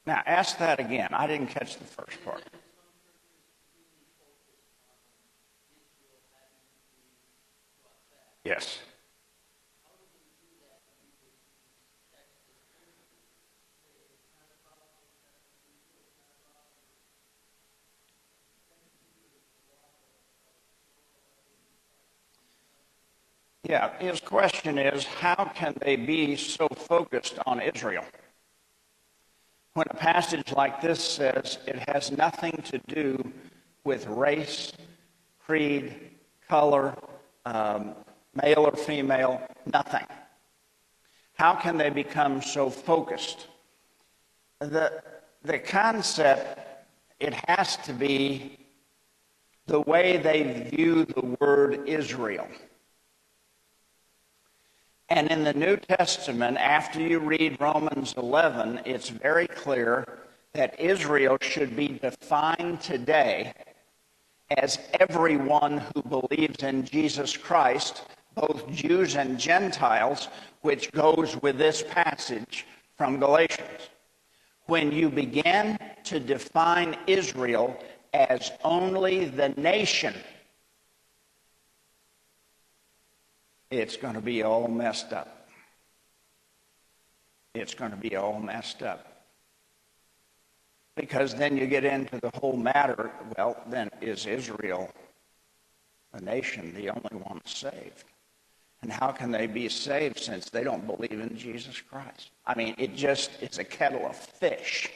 Now, 0.06 0.22
ask 0.24 0.56
that 0.58 0.80
again. 0.80 1.08
I 1.12 1.26
didn't 1.26 1.48
catch 1.48 1.76
the 1.76 1.84
first 1.84 2.24
part. 2.24 2.42
Yes. 8.44 8.80
Yeah, 23.64 23.96
his 24.00 24.20
question 24.20 24.76
is 24.76 25.04
how 25.04 25.50
can 25.54 25.74
they 25.80 25.94
be 25.94 26.34
so 26.36 26.66
focused 26.68 27.38
on 27.46 27.60
Israel? 27.60 28.04
When 29.74 29.86
a 29.88 29.94
passage 29.94 30.52
like 30.52 30.82
this 30.82 31.02
says 31.02 31.58
it 31.66 31.78
has 31.88 32.10
nothing 32.10 32.60
to 32.66 32.78
do 32.88 33.32
with 33.84 34.06
race, 34.08 34.72
creed, 35.38 35.94
color, 36.48 36.94
um, 37.46 37.94
male 38.34 38.66
or 38.66 38.76
female, 38.76 39.42
nothing. 39.72 40.06
How 41.34 41.54
can 41.54 41.76
they 41.76 41.90
become 41.90 42.42
so 42.42 42.70
focused? 42.70 43.48
The, 44.60 45.02
the 45.42 45.58
concept, 45.58 46.60
it 47.18 47.34
has 47.48 47.76
to 47.78 47.92
be 47.92 48.58
the 49.66 49.80
way 49.80 50.18
they 50.18 50.68
view 50.70 51.04
the 51.04 51.36
word 51.40 51.88
Israel. 51.88 52.46
And 55.08 55.30
in 55.30 55.44
the 55.44 55.52
New 55.52 55.76
Testament, 55.76 56.56
after 56.56 57.00
you 57.00 57.18
read 57.18 57.60
Romans 57.60 58.14
11, 58.16 58.80
it's 58.86 59.08
very 59.10 59.46
clear 59.46 60.06
that 60.54 60.78
Israel 60.80 61.38
should 61.40 61.76
be 61.76 61.88
defined 61.88 62.80
today 62.80 63.52
as 64.56 64.78
everyone 65.00 65.78
who 65.78 66.02
believes 66.02 66.62
in 66.62 66.84
Jesus 66.84 67.36
Christ 67.36 68.04
both 68.34 68.70
Jews 68.70 69.16
and 69.16 69.38
Gentiles, 69.38 70.28
which 70.62 70.90
goes 70.92 71.40
with 71.42 71.58
this 71.58 71.82
passage 71.82 72.66
from 72.96 73.18
Galatians. 73.18 73.90
When 74.66 74.92
you 74.92 75.10
begin 75.10 75.78
to 76.04 76.20
define 76.20 76.96
Israel 77.06 77.76
as 78.14 78.52
only 78.64 79.26
the 79.26 79.50
nation, 79.50 80.14
it's 83.70 83.96
going 83.96 84.14
to 84.14 84.20
be 84.20 84.42
all 84.42 84.68
messed 84.68 85.12
up. 85.12 85.48
it's 87.54 87.74
going 87.74 87.90
to 87.90 87.96
be 87.98 88.16
all 88.16 88.40
messed 88.40 88.82
up. 88.82 89.12
Because 90.96 91.34
then 91.34 91.56
you 91.56 91.66
get 91.66 91.84
into 91.84 92.18
the 92.20 92.30
whole 92.34 92.56
matter 92.56 93.10
well, 93.36 93.56
then 93.66 93.90
is 94.00 94.26
Israel, 94.26 94.90
a 96.12 96.20
nation, 96.20 96.74
the 96.74 96.90
only 96.90 97.24
one 97.24 97.40
saved? 97.44 98.04
And 98.82 98.90
how 98.90 99.12
can 99.12 99.30
they 99.30 99.46
be 99.46 99.68
saved 99.68 100.18
since 100.18 100.50
they 100.50 100.64
don't 100.64 100.86
believe 100.86 101.12
in 101.20 101.36
Jesus 101.36 101.80
Christ? 101.80 102.30
I 102.46 102.56
mean, 102.56 102.74
it 102.78 102.94
just 102.96 103.30
is 103.40 103.58
a 103.58 103.64
kettle 103.64 104.04
of 104.06 104.16
fish. 104.16 104.90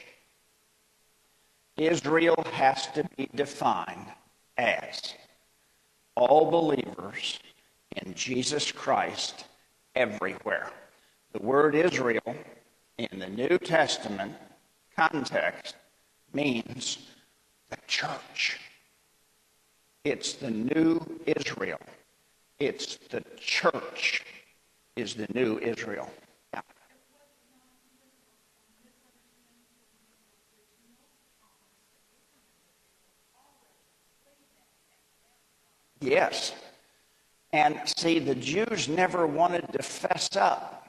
Israel 1.77 2.43
has 2.53 2.89
to 2.89 3.05
be 3.17 3.29
defined 3.35 4.07
as 4.57 5.15
all 6.17 6.51
believers 6.51 7.39
in 8.03 8.15
Jesus 8.15 8.73
Christ 8.73 9.45
everywhere. 9.95 10.71
The 11.33 11.43
word 11.43 11.75
Israel 11.75 12.35
in 12.99 13.19
the 13.19 13.29
New 13.29 13.59
Testament 13.59 14.35
context 14.97 15.77
means 16.33 16.99
the 17.69 17.77
church. 17.87 18.59
It's 20.05 20.35
the 20.35 20.51
new 20.51 21.01
Israel. 21.27 21.81
It's 22.59 22.97
the 23.11 23.23
church 23.37 24.25
is 24.97 25.15
the 25.15 25.27
new 25.35 25.59
Israel. 25.59 26.11
Yeah. 26.55 26.61
Yes. 36.01 36.55
And 37.53 37.81
see, 37.85 38.19
the 38.19 38.35
Jews 38.35 38.89
never 38.89 39.27
wanted 39.27 39.71
to 39.73 39.83
fess 39.83 40.37
up. 40.37 40.89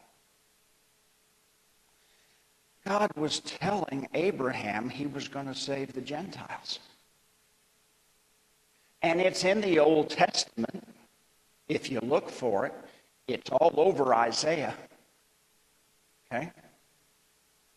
God 2.86 3.12
was 3.18 3.42
telling 3.42 4.08
Abraham 4.14 4.90
he 4.90 5.08
was 5.08 5.28
going 5.28 5.48
to 5.48 5.56
save 5.56 5.92
the 5.92 6.02
Gentiles. 6.02 6.80
And 9.02 9.20
it's 9.20 9.44
in 9.44 9.60
the 9.60 9.80
Old 9.80 10.10
Testament. 10.10 10.84
If 11.68 11.92
you 11.92 12.00
look 12.02 12.30
for 12.30 12.66
it, 12.66 12.74
it's 13.28 13.50
all 13.50 13.74
over 13.78 14.14
Isaiah. 14.14 14.76
Okay? 16.32 16.52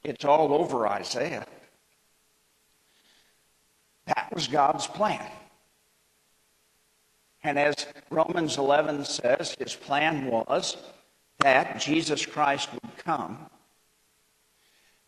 It's 0.04 0.24
all 0.24 0.52
over 0.52 0.86
Isaiah. 0.86 1.46
That 4.06 4.32
was 4.32 4.48
God's 4.48 4.86
plan. 4.86 5.30
And 7.42 7.58
as 7.58 7.86
Romans 8.10 8.58
11 8.58 9.04
says, 9.04 9.56
his 9.58 9.74
plan 9.74 10.26
was 10.26 10.76
that 11.38 11.80
Jesus 11.80 12.24
Christ 12.26 12.68
would 12.72 12.96
come 12.98 13.50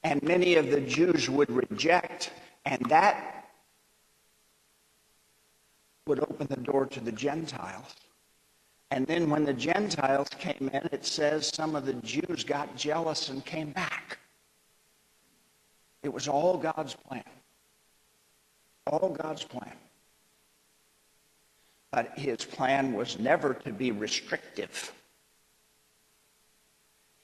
and 0.04 0.22
many 0.22 0.56
of 0.56 0.70
the 0.70 0.80
Jews 0.80 1.30
would 1.30 1.50
reject, 1.50 2.32
and 2.64 2.80
that 2.88 3.48
would 6.06 6.20
open 6.20 6.48
the 6.48 6.56
door 6.56 6.86
to 6.86 7.00
the 7.00 7.12
Gentiles. 7.12 7.94
And 8.92 9.06
then 9.06 9.30
when 9.30 9.46
the 9.46 9.54
Gentiles 9.54 10.28
came 10.38 10.68
in, 10.70 10.86
it 10.92 11.06
says 11.06 11.46
some 11.46 11.74
of 11.74 11.86
the 11.86 11.94
Jews 11.94 12.44
got 12.44 12.76
jealous 12.76 13.30
and 13.30 13.42
came 13.42 13.70
back. 13.70 14.18
It 16.02 16.12
was 16.12 16.28
all 16.28 16.58
God's 16.58 16.94
plan. 16.94 17.24
All 18.86 19.08
God's 19.08 19.44
plan. 19.44 19.72
But 21.90 22.18
his 22.18 22.44
plan 22.44 22.92
was 22.92 23.18
never 23.18 23.54
to 23.54 23.72
be 23.72 23.92
restrictive. 23.92 24.92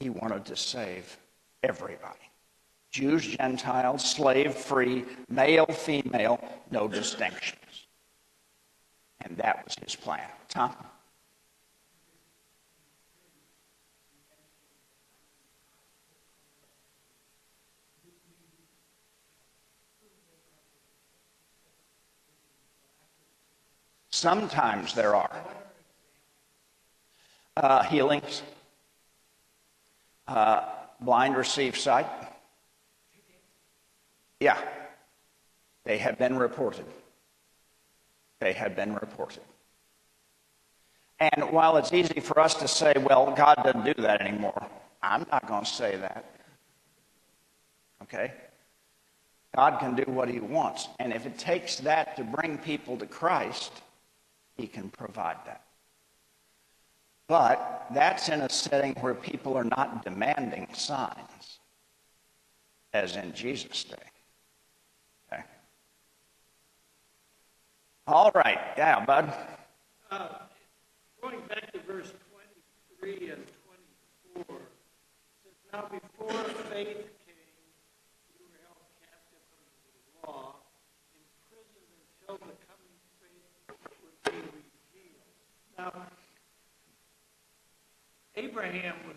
He 0.01 0.09
wanted 0.09 0.47
to 0.47 0.57
save 0.57 1.19
everybody. 1.63 2.31
Jews, 2.91 3.27
Gentiles, 3.27 4.11
slave, 4.11 4.55
free, 4.55 5.05
male, 5.29 5.67
female, 5.67 6.43
no 6.71 6.89
distinctions. 6.89 7.89
And 9.21 9.37
that 9.37 9.67
was 9.67 9.77
his 9.85 9.95
plan. 9.95 10.31
Tom? 10.49 10.75
Sometimes 24.19 24.95
there 24.95 25.15
are. 25.15 25.31
Uh, 27.57 27.85
healings. 27.85 28.43
Uh, 30.27 30.65
blind 31.01 31.37
receive 31.37 31.79
sight. 31.79 32.09
Yeah. 34.41 34.59
They 35.85 35.99
have 35.99 36.19
been 36.19 36.37
reported. 36.37 36.85
They 38.41 38.53
have 38.55 38.75
been 38.75 38.95
reported. 38.95 39.45
And 41.21 41.53
while 41.53 41.77
it's 41.77 41.93
easy 41.93 42.19
for 42.19 42.41
us 42.41 42.55
to 42.55 42.67
say, 42.67 42.95
well, 43.01 43.33
God 43.37 43.59
doesn't 43.63 43.85
do 43.85 44.03
that 44.03 44.21
anymore, 44.21 44.67
I'm 45.01 45.25
not 45.31 45.47
going 45.47 45.65
to 45.65 45.71
say 45.71 45.95
that. 45.95 46.25
Okay? 48.03 48.33
God 49.55 49.79
can 49.79 49.95
do 49.95 50.11
what 50.11 50.29
he 50.29 50.41
wants. 50.41 50.89
And 50.99 51.13
if 51.13 51.25
it 51.25 51.39
takes 51.39 51.77
that 51.77 52.17
to 52.17 52.25
bring 52.25 52.59
people 52.59 52.97
to 52.97 53.07
Christ, 53.07 53.71
he 54.59 54.67
can 54.67 54.91
provide 54.91 55.37
that. 55.47 55.63
But 57.29 57.87
that's 57.95 58.29
in 58.29 58.41
a 58.41 58.51
setting 58.51 58.95
where 58.95 59.15
people 59.15 59.57
are 59.57 59.65
not 59.65 60.05
demanding 60.05 60.67
signs, 60.75 61.61
as 62.93 63.17
in 63.17 63.33
Jesus' 63.33 63.85
day. 63.85 63.97
Okay. 65.33 65.43
All 68.07 68.33
right. 68.35 68.59
Yeah, 68.77 69.05
bud. 69.05 69.33
Uh, 70.11 70.29
going 71.23 71.41
back 71.49 71.71
to 71.73 71.81
verse 71.81 72.13
23 73.01 73.31
and 73.31 73.45
24, 74.35 74.57
says, 75.45 75.53
Now 75.71 75.83
before 75.83 76.33
faith 76.73 76.97
came, 76.97 77.61
you 78.33 78.41
were 78.41 78.57
held 78.65 78.81
captive 79.05 79.45
under 79.53 79.93
the 79.93 80.33
law, 80.33 80.55
imprisoned 81.13 81.93
until 82.25 82.49
the 82.49 82.69
now, 85.79 85.93
Abraham 88.35 88.97
was 89.07 89.17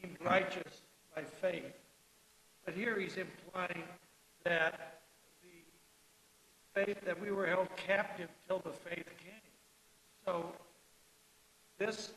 deemed 0.00 0.16
righteous 0.24 0.80
by 1.14 1.22
faith, 1.22 1.74
but 2.64 2.74
here 2.74 2.98
he's 2.98 3.16
implying 3.16 3.84
that 4.44 5.00
the 5.42 6.84
faith 6.84 7.00
that 7.04 7.20
we 7.20 7.30
were 7.30 7.46
held 7.46 7.68
captive 7.76 8.28
till 8.48 8.60
the 8.60 8.72
faith 8.72 9.06
came. 9.18 9.50
So 10.24 10.52
this 11.78 12.12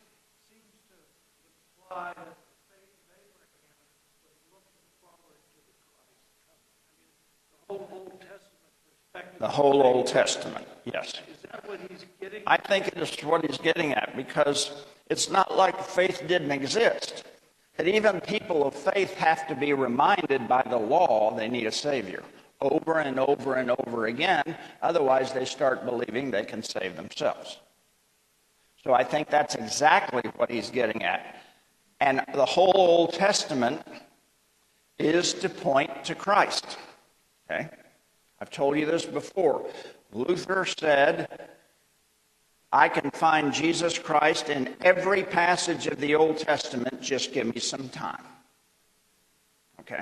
seems 0.49 0.80
to 0.88 0.95
imply 1.80 2.14
that 2.16 2.16
the 2.16 2.60
faith 2.72 2.91
of 2.99 3.08
Abraham 3.20 3.84
was 4.24 4.39
looking 4.51 4.88
forward 4.99 5.39
to 5.39 5.60
the 5.68 5.76
Christ 5.91 6.24
coming. 6.47 6.72
I 6.88 6.95
mean, 6.95 7.12
the 7.51 7.60
whole 7.68 7.88
Old 7.91 8.20
Testament 8.20 8.76
perspective. 8.84 9.23
The 9.40 9.48
whole 9.48 9.82
Old 9.82 10.08
Testament, 10.08 10.68
yes. 10.86 11.22
Is 11.30 11.42
that 11.52 11.68
what 11.68 11.80
he's 11.90 12.06
getting? 12.22 12.44
I 12.48 12.58
think 12.58 12.88
it 12.88 12.98
is 12.98 13.16
what 13.24 13.46
he's 13.46 13.58
getting 13.58 13.94
at 13.94 14.16
because 14.16 14.86
it's 15.10 15.30
not 15.30 15.56
like 15.56 15.82
faith 15.84 16.24
didn't 16.28 16.52
exist. 16.52 17.26
That 17.78 17.88
even 17.88 18.22
people 18.22 18.66
of 18.66 18.76
faith 18.76 19.14
have 19.16 19.48
to 19.48 19.56
be 19.56 19.74
reminded 19.74 20.48
by 20.48 20.64
the 20.70 20.78
law 20.78 21.36
they 21.36 21.50
need 21.50 21.66
a 21.66 21.72
Savior 21.72 22.24
over 22.62 23.00
and 23.00 23.20
over 23.20 23.56
and 23.56 23.72
over 23.72 24.06
again. 24.06 24.56
Otherwise, 24.82 25.34
they 25.34 25.46
start 25.46 25.86
believing 25.86 26.32
they 26.32 26.46
can 26.46 26.64
save 26.64 26.96
themselves. 26.96 27.60
So 28.84 28.94
I 28.94 29.04
think 29.04 29.30
that's 29.30 29.56
exactly 29.56 30.24
what 30.36 30.50
he's 30.52 30.70
getting 30.70 31.04
at. 31.04 31.38
And 32.00 32.24
the 32.34 32.46
whole 32.46 32.74
Old 32.76 33.14
Testament 33.14 33.82
is 35.00 35.34
to 35.36 35.50
point 35.50 36.04
to 36.06 36.16
Christ. 36.16 36.78
Okay? 37.50 37.70
I've 38.44 38.50
told 38.50 38.78
you 38.78 38.86
this 38.86 39.06
before. 39.06 39.66
Luther 40.12 40.66
said 40.66 41.48
I 42.74 42.89
can 42.89 43.10
find 43.12 43.54
Jesus 43.54 43.98
Christ 43.98 44.50
in 44.50 44.76
every 44.82 45.24
passage 45.24 45.88
of 45.88 45.98
the 45.98 46.16
Old 46.16 46.39
Testament. 46.39 47.02
Just 47.02 47.32
give 47.32 47.48
me 47.48 47.62
some 47.62 47.88
time. 47.88 48.26
Okay? 49.80 50.02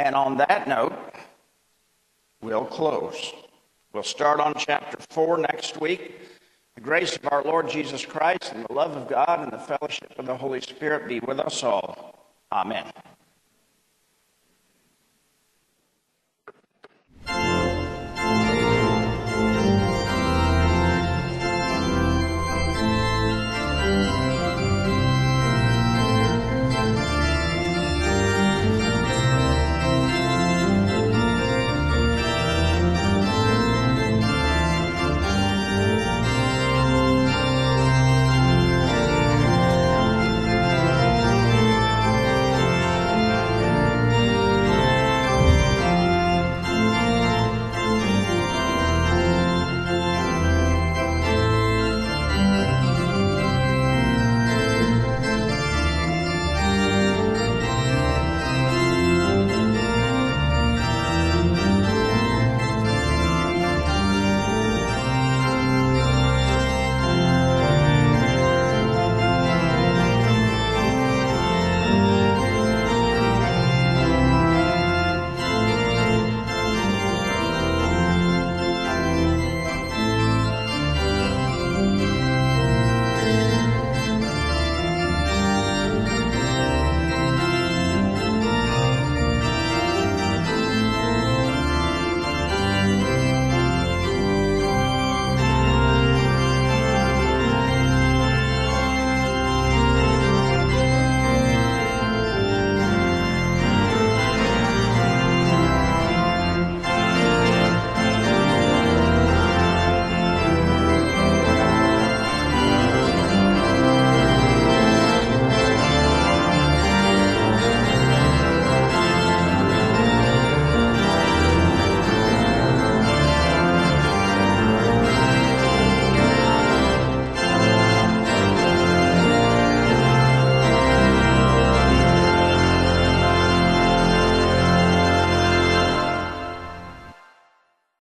And 0.00 0.16
on 0.16 0.36
that 0.38 0.66
note, 0.66 0.98
we'll 2.42 2.64
close. 2.64 3.32
We'll 3.92 4.02
start 4.02 4.40
on 4.40 4.54
chapter 4.58 4.96
4 5.10 5.38
next 5.38 5.80
week. 5.80 6.18
The 6.74 6.80
grace 6.80 7.14
of 7.14 7.28
our 7.30 7.44
Lord 7.44 7.70
Jesus 7.70 8.04
Christ 8.04 8.52
and 8.52 8.66
the 8.68 8.72
love 8.72 8.96
of 8.96 9.08
God 9.08 9.44
and 9.44 9.52
the 9.52 9.58
fellowship 9.58 10.12
of 10.18 10.26
the 10.26 10.36
Holy 10.36 10.60
Spirit 10.60 11.06
be 11.06 11.20
with 11.20 11.38
us 11.38 11.62
all. 11.62 12.34
Amen. 12.50 12.90